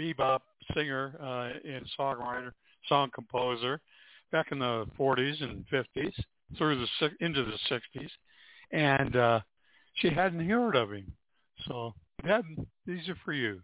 bebop 0.00 0.40
singer 0.74 1.14
uh, 1.20 1.68
and 1.68 1.86
songwriter, 1.98 2.52
song 2.88 3.10
composer 3.14 3.80
back 4.32 4.52
in 4.52 4.58
the 4.58 4.86
40s 4.98 5.42
and 5.42 5.64
50s 5.72 6.12
through 6.56 6.84
the 7.00 7.10
into 7.24 7.44
the 7.44 7.58
60s, 7.70 8.08
and 8.72 9.16
uh, 9.16 9.40
she 9.94 10.10
hadn't 10.10 10.48
heard 10.48 10.76
of 10.76 10.92
him. 10.92 11.12
So, 11.66 11.94
Dad, 12.24 12.44
these 12.86 13.08
are 13.08 13.16
for 13.24 13.32
you. 13.32 13.60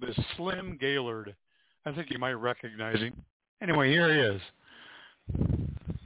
This 0.00 0.18
Slim 0.36 0.78
Gaillard. 0.80 1.34
I 1.86 1.92
think 1.92 2.10
you 2.10 2.18
might 2.18 2.32
recognize 2.32 2.98
him. 2.98 3.14
Anyway, 3.62 3.90
here 3.90 4.12
he 4.12 4.36
is. 4.36 4.42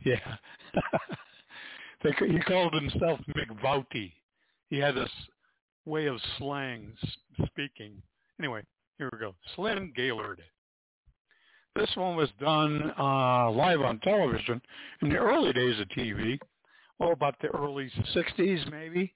Yeah. 0.05 0.37
they, 2.03 2.11
he 2.27 2.41
called 2.41 2.75
himself 2.75 3.21
McVouty. 3.37 4.13
He 4.71 4.79
had 4.79 4.97
this 4.97 5.11
way 5.89 6.07
of 6.07 6.21
slang 6.39 6.93
speaking. 7.47 8.01
Anyway, 8.39 8.63
here 8.99 9.09
we 9.13 9.19
go. 9.19 9.35
Slim 9.57 9.93
Gaillard. 9.97 10.43
This 11.75 11.91
one 11.95 12.17
was 12.17 12.29
done 12.41 12.93
uh, 12.99 13.51
live 13.51 13.81
on 13.81 14.01
television 14.01 14.61
in 15.03 15.11
the 15.11 15.17
early 15.17 15.53
days 15.53 15.79
of 15.81 15.89
TV. 15.89 16.39
Oh, 17.01 17.13
about 17.13 17.37
the 17.41 17.49
early 17.49 17.91
60s 18.15 18.71
maybe. 18.71 19.15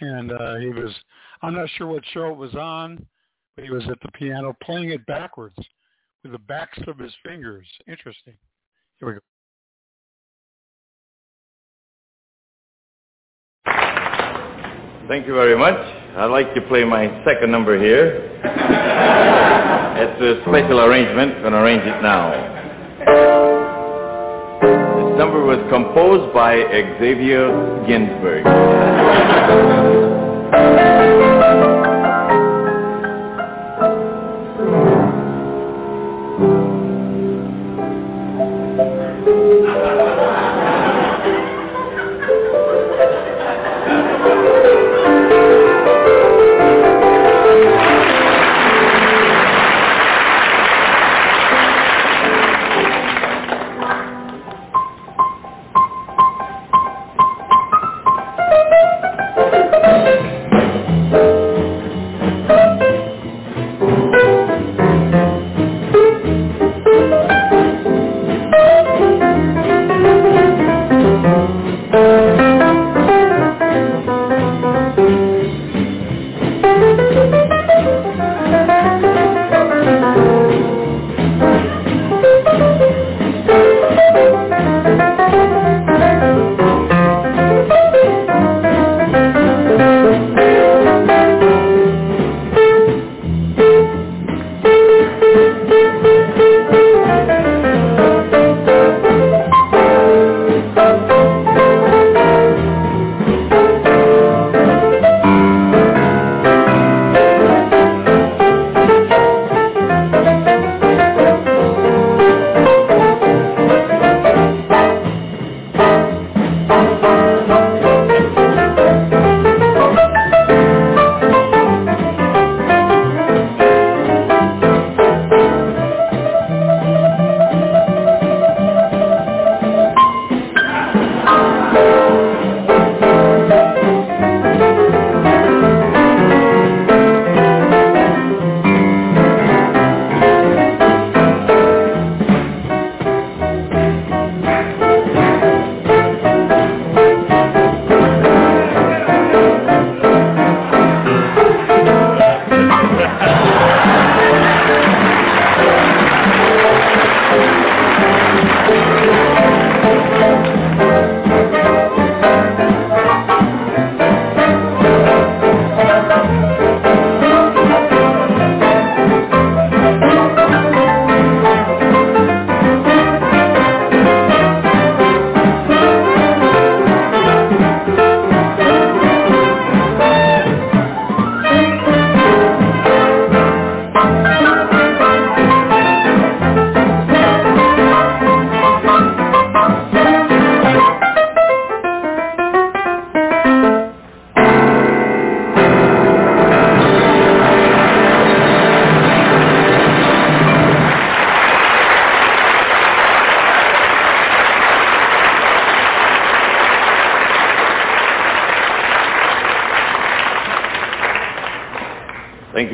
And 0.00 0.32
uh, 0.32 0.56
he 0.56 0.68
was, 0.68 0.94
I'm 1.42 1.54
not 1.54 1.68
sure 1.76 1.86
what 1.86 2.02
show 2.12 2.30
it 2.30 2.36
was 2.36 2.54
on, 2.54 3.06
but 3.56 3.64
he 3.64 3.70
was 3.70 3.84
at 3.88 4.00
the 4.02 4.12
piano 4.12 4.54
playing 4.62 4.90
it 4.90 5.06
backwards 5.06 5.56
with 6.22 6.32
the 6.32 6.38
backs 6.38 6.78
of 6.86 6.98
his 6.98 7.12
fingers. 7.24 7.66
Interesting. 7.88 8.34
Here 8.98 9.08
we 9.08 9.14
go. 9.14 9.20
Thank 15.08 15.26
you 15.26 15.34
very 15.34 15.56
much. 15.56 16.03
I'd 16.16 16.26
like 16.26 16.54
to 16.54 16.60
play 16.68 16.84
my 16.84 17.08
second 17.26 17.50
number 17.50 17.76
here. 17.76 18.30
it's 19.98 20.20
a 20.22 20.42
special 20.48 20.80
arrangement. 20.80 21.40
Going 21.40 21.52
to 21.54 21.58
arrange 21.58 21.82
it 21.82 22.02
now. 22.02 22.30
This 24.62 25.18
number 25.18 25.44
was 25.44 25.58
composed 25.70 26.32
by 26.32 26.54
Xavier 27.00 27.50
Ginsberg. 27.88 28.44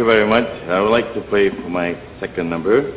you 0.00 0.06
very 0.06 0.26
much. 0.26 0.48
I 0.70 0.80
would 0.80 0.88
like 0.90 1.12
to 1.12 1.20
play 1.28 1.50
for 1.50 1.68
my 1.68 1.94
second 2.20 2.48
number. 2.48 2.96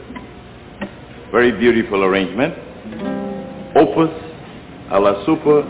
Very 1.32 1.52
beautiful 1.52 2.02
arrangement. 2.02 2.56
Opus 3.76 4.10
alla 4.90 5.24
super 5.26 5.66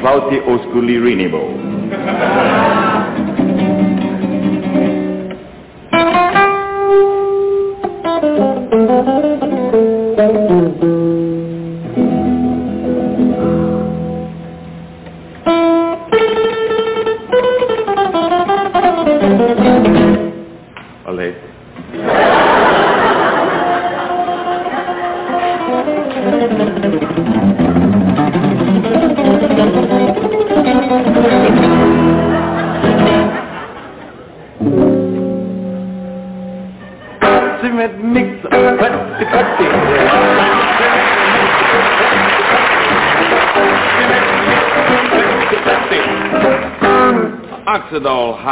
clauti 0.00 0.36
osculi 0.44 0.98
rinimo. 0.98 2.51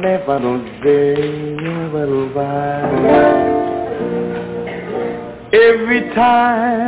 vale, 0.00 0.22
vale, 0.26 0.62
Every 5.52 6.14
time 6.14 6.85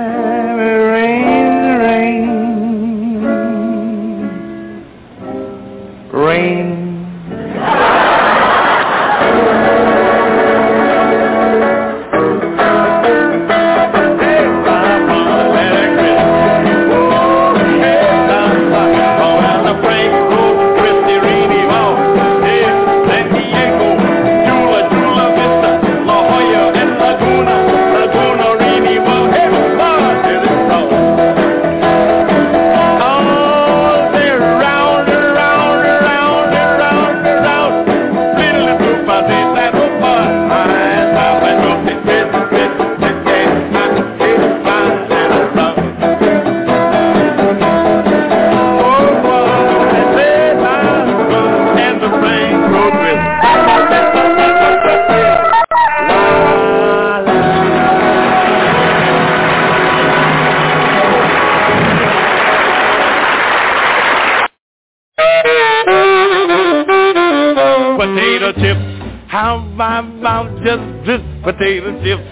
Potato 71.59 71.91
chips, 72.05 72.23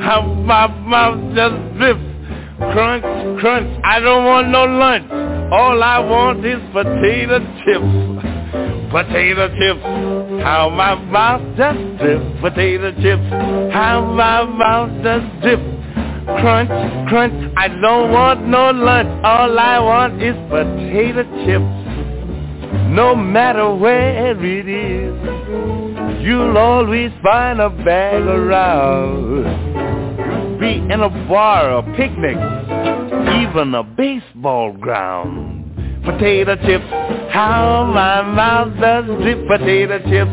how 0.00 0.22
my 0.22 0.68
mouth 0.68 1.34
just 1.34 1.56
drips. 1.76 2.00
Crunch, 2.72 3.02
crunch, 3.40 3.80
I 3.82 3.98
don't 3.98 4.24
want 4.24 4.48
no 4.50 4.64
lunch. 4.64 5.10
All 5.52 5.82
I 5.82 5.98
want 5.98 6.46
is 6.46 6.60
potato 6.72 7.40
chips. 7.64 7.82
Potato 8.92 9.48
chips, 9.58 9.82
how 10.44 10.70
my 10.70 10.94
mouth 10.94 11.42
just 11.56 11.98
drips. 11.98 12.40
Potato 12.40 12.92
chips, 13.02 13.26
how 13.74 14.06
my 14.14 14.44
mouth 14.44 14.90
just 15.02 15.42
drips. 15.42 15.64
Crunch, 16.38 16.70
crunch, 17.08 17.52
I 17.56 17.66
don't 17.66 18.12
want 18.12 18.46
no 18.46 18.70
lunch. 18.70 19.08
All 19.24 19.58
I 19.58 19.80
want 19.80 20.22
is 20.22 20.36
potato 20.48 21.24
chips. 21.44 21.86
No 22.94 23.16
matter 23.16 23.74
where 23.74 24.30
it 24.40 24.68
is, 24.68 25.35
you'll 26.26 26.58
always 26.58 27.12
find 27.22 27.60
a 27.60 27.70
bag 27.70 28.20
around. 28.22 29.44
You'll 30.18 30.58
Be 30.58 30.78
in 30.92 31.00
a 31.00 31.08
bar, 31.28 31.78
a 31.78 31.82
picnic, 31.96 32.36
even 33.40 33.74
a 33.74 33.84
baseball 33.84 34.72
ground. 34.72 35.62
Potato 36.04 36.56
chips, 36.56 36.84
how 37.30 37.90
my 37.92 38.22
mouth 38.22 38.78
does 38.80 39.04
drip. 39.22 39.46
Potato 39.46 39.98
chips, 40.10 40.30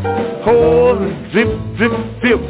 oh, 0.47 0.97
drip, 1.31 1.77
drip, 1.77 1.91
drip. 2.21 2.41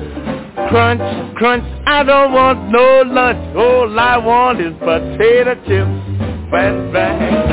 Crunch, 0.69 1.35
crunch, 1.35 1.63
I 1.85 2.03
don't 2.03 2.31
want 2.31 2.69
no 2.69 3.03
lunch. 3.05 3.55
All 3.57 3.99
I 3.99 4.17
want 4.17 4.61
is 4.61 4.73
potato 4.79 5.55
chips. 5.65 6.13
Bang, 6.49 6.93
bang, 6.93 7.43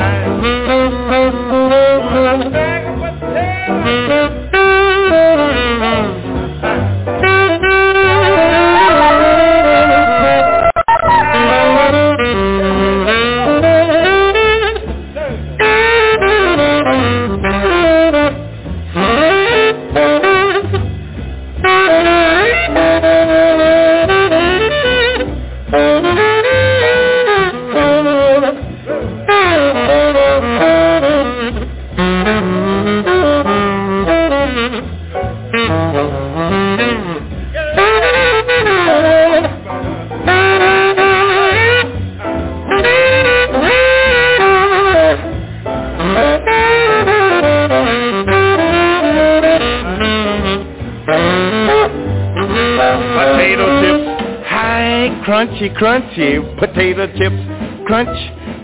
Crunchy, 55.23 55.69
crunchy 55.77 56.41
potato 56.57 57.05
chips. 57.15 57.85
Crunch, 57.85 58.17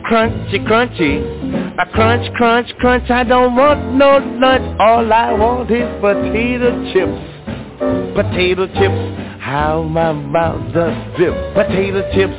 crunchy, 0.10 0.66
crunchy. 0.66 1.78
I 1.80 1.86
crunch, 1.92 2.34
crunch, 2.34 2.76
crunch. 2.80 3.12
I 3.12 3.24
don't 3.24 3.56
want 3.56 3.94
no 3.94 4.18
lunch. 4.18 4.80
All 4.80 5.14
I 5.14 5.34
want 5.34 5.70
is 5.70 5.88
potato 6.02 6.72
chips. 6.92 7.22
Potato 8.16 8.66
chips. 8.74 9.40
How 9.40 9.84
my 9.84 10.12
mouth 10.14 10.74
does 10.74 10.98
zip. 11.20 11.34
Potato 11.54 12.02
chips. 12.16 12.34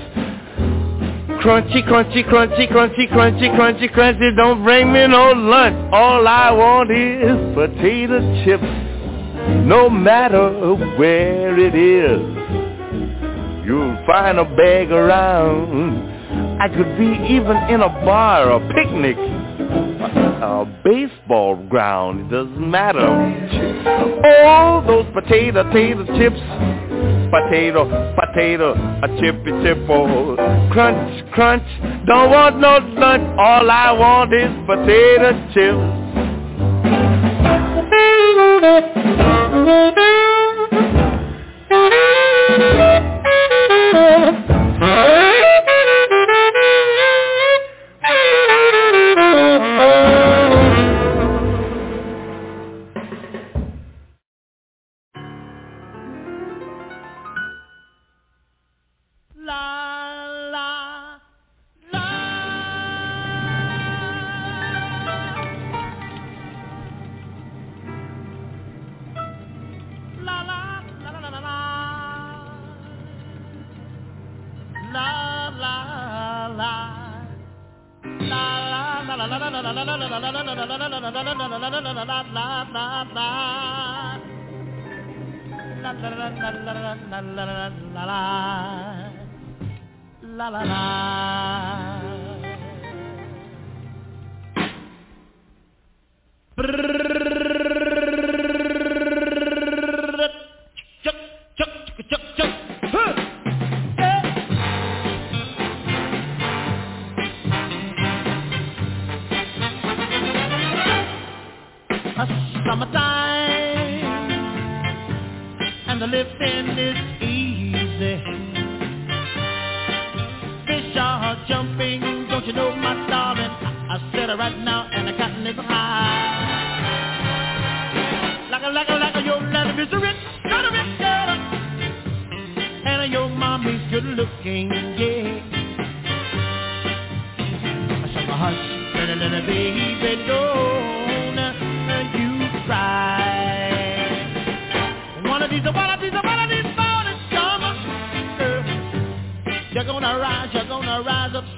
Crunchy, 1.40 1.86
crunchy, 1.86 2.28
crunchy, 2.28 2.68
crunchy, 2.68 3.08
crunchy, 3.12 3.56
crunchy, 3.56 3.88
crunchy. 3.94 4.36
Don't 4.36 4.64
bring 4.64 4.92
me 4.92 5.06
no 5.06 5.30
lunch. 5.30 5.76
All 5.92 6.26
I 6.26 6.50
want 6.50 6.90
is 6.90 7.54
potato 7.54 8.18
chips, 8.44 8.64
no 9.64 9.88
matter 9.88 10.74
where 10.96 11.56
it 11.56 11.76
is. 11.76 12.37
You'll 13.68 14.00
find 14.06 14.38
a 14.38 14.46
bag 14.46 14.90
around. 14.90 16.58
I 16.58 16.68
could 16.68 16.96
be 16.96 17.18
even 17.34 17.54
in 17.68 17.82
a 17.82 17.90
bar 18.02 18.50
or 18.50 18.62
a 18.62 18.68
picnic. 18.72 19.18
A 19.18 20.64
baseball 20.82 21.56
ground, 21.68 22.20
it 22.20 22.30
doesn't 22.30 22.70
matter. 22.70 23.06
All 24.46 24.80
those 24.86 25.04
potato, 25.12 25.64
potato 25.64 26.06
chips, 26.16 26.40
potato, 27.30 27.84
potato, 28.16 28.72
a 28.72 29.08
chippy 29.20 29.52
chippo. 29.62 30.06
Oh, 30.08 30.36
crunch, 30.72 31.30
crunch, 31.32 31.68
don't 32.06 32.30
want 32.30 32.58
no 32.60 32.78
lunch. 32.78 33.38
All 33.38 33.70
I 33.70 33.92
want 33.92 34.32
is 34.32 34.50
potato 34.64 35.32
chips. 35.52 35.76
love 44.08 44.44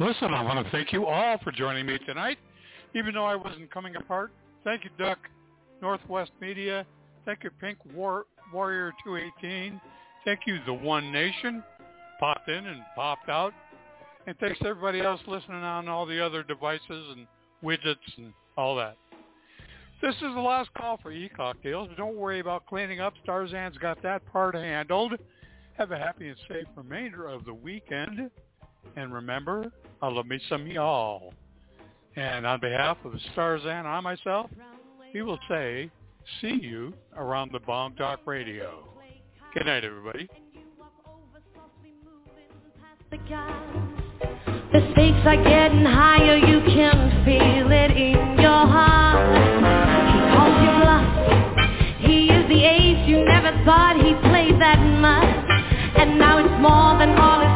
Oh! 0.00 0.04
Listen, 0.04 0.32
I 0.32 0.42
want 0.42 0.64
to 0.64 0.70
thank 0.72 0.92
you 0.92 1.04
all 1.04 1.38
for 1.44 1.52
joining 1.52 1.84
me 1.84 1.98
tonight. 2.06 2.38
Even 2.94 3.14
though 3.14 3.26
I 3.26 3.36
wasn't 3.36 3.70
coming 3.70 3.96
apart, 3.96 4.32
thank 4.64 4.84
you, 4.84 4.90
Duck, 4.98 5.18
Northwest 5.82 6.30
Media. 6.40 6.86
Thank 7.26 7.44
you, 7.44 7.50
Pink 7.60 7.78
War- 7.94 8.24
Warrior 8.52 8.92
218. 9.04 9.80
Thank 10.24 10.40
you, 10.46 10.58
The 10.64 10.72
One 10.72 11.12
Nation, 11.12 11.62
popped 12.18 12.48
in 12.48 12.66
and 12.66 12.82
popped 12.94 13.28
out. 13.28 13.52
And 14.26 14.36
thanks 14.38 14.58
to 14.60 14.68
everybody 14.68 15.00
else 15.00 15.20
listening 15.26 15.58
on 15.58 15.88
all 15.88 16.06
the 16.06 16.24
other 16.24 16.42
devices 16.42 17.16
and 17.16 17.26
widgets 17.62 17.96
and 18.16 18.32
all 18.56 18.74
that. 18.76 18.96
This 20.02 20.16
is 20.16 20.34
the 20.34 20.40
last 20.40 20.68
call 20.74 20.98
for 21.00 21.12
e-cocktails. 21.12 21.88
Don't 21.96 22.16
worry 22.16 22.40
about 22.40 22.66
cleaning 22.66 23.00
up. 23.00 23.14
Starzan's 23.24 23.78
got 23.78 24.02
that 24.02 24.26
part 24.32 24.56
handled. 24.56 25.12
Have 25.78 25.92
a 25.92 25.96
happy 25.96 26.26
and 26.28 26.36
safe 26.48 26.66
remainder 26.74 27.28
of 27.28 27.44
the 27.44 27.54
weekend. 27.54 28.28
And 28.96 29.14
remember, 29.14 29.70
I 30.02 30.08
love 30.08 30.26
me 30.26 30.40
some 30.48 30.66
y'all. 30.66 31.32
And 32.16 32.44
on 32.44 32.58
behalf 32.60 32.98
of 33.04 33.12
Starzan 33.34 33.86
and 33.86 34.04
myself, 34.04 34.50
we 35.14 35.22
will 35.22 35.38
say, 35.48 35.88
see 36.40 36.58
you 36.60 36.92
around 37.16 37.52
the 37.52 37.60
Bomb 37.60 37.94
Talk 37.94 38.26
Radio. 38.26 38.88
Good 39.54 39.66
night, 39.66 39.84
everybody. 39.84 40.28
The 44.72 44.90
stakes 44.92 45.26
are 45.26 45.42
getting 45.44 45.84
higher. 45.84 46.38
You 46.38 46.60
can 46.74 47.24
feel 47.24 47.70
it 47.70 47.90
in 47.92 48.40
your 48.40 48.66
heart. 48.66 49.61
But 53.64 53.96
he 53.96 54.14
played 54.26 54.58
that 54.60 54.82
much, 54.98 55.46
and 55.96 56.18
now 56.18 56.38
it's 56.38 56.56
more 56.60 56.98
than 56.98 57.14
all. 57.16 57.40
His 57.46 57.51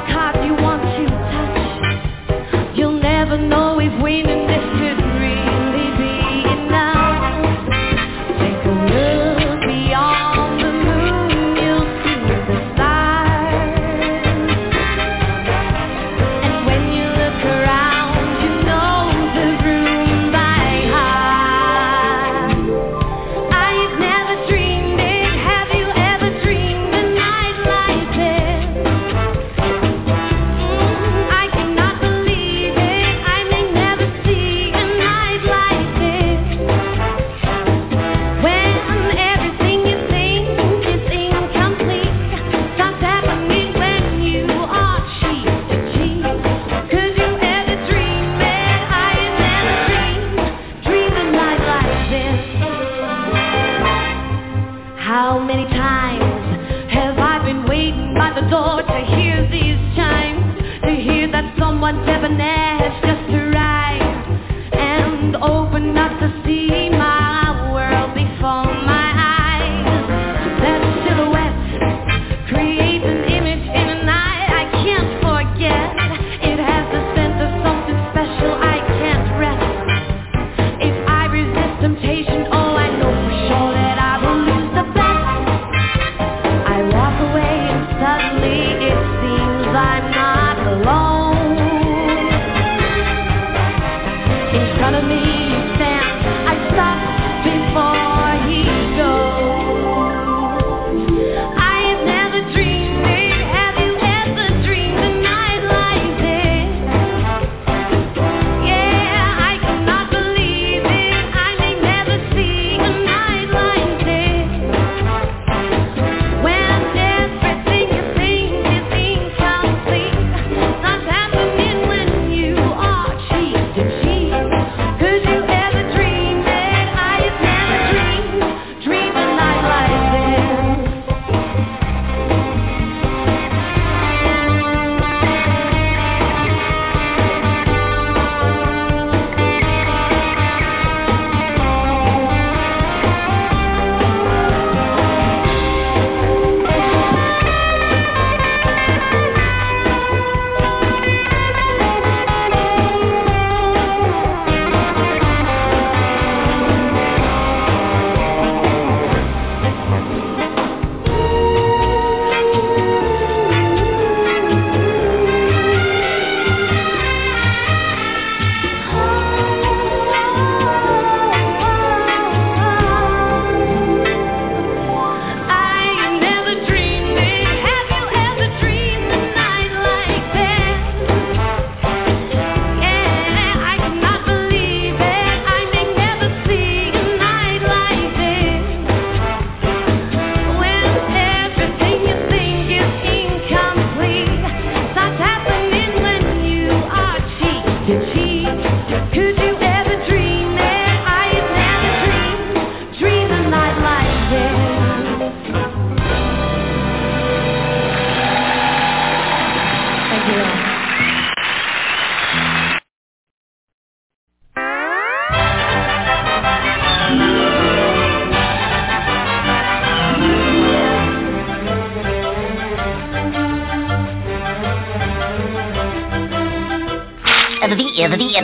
Di 228.16 228.32
sini, 228.32 228.40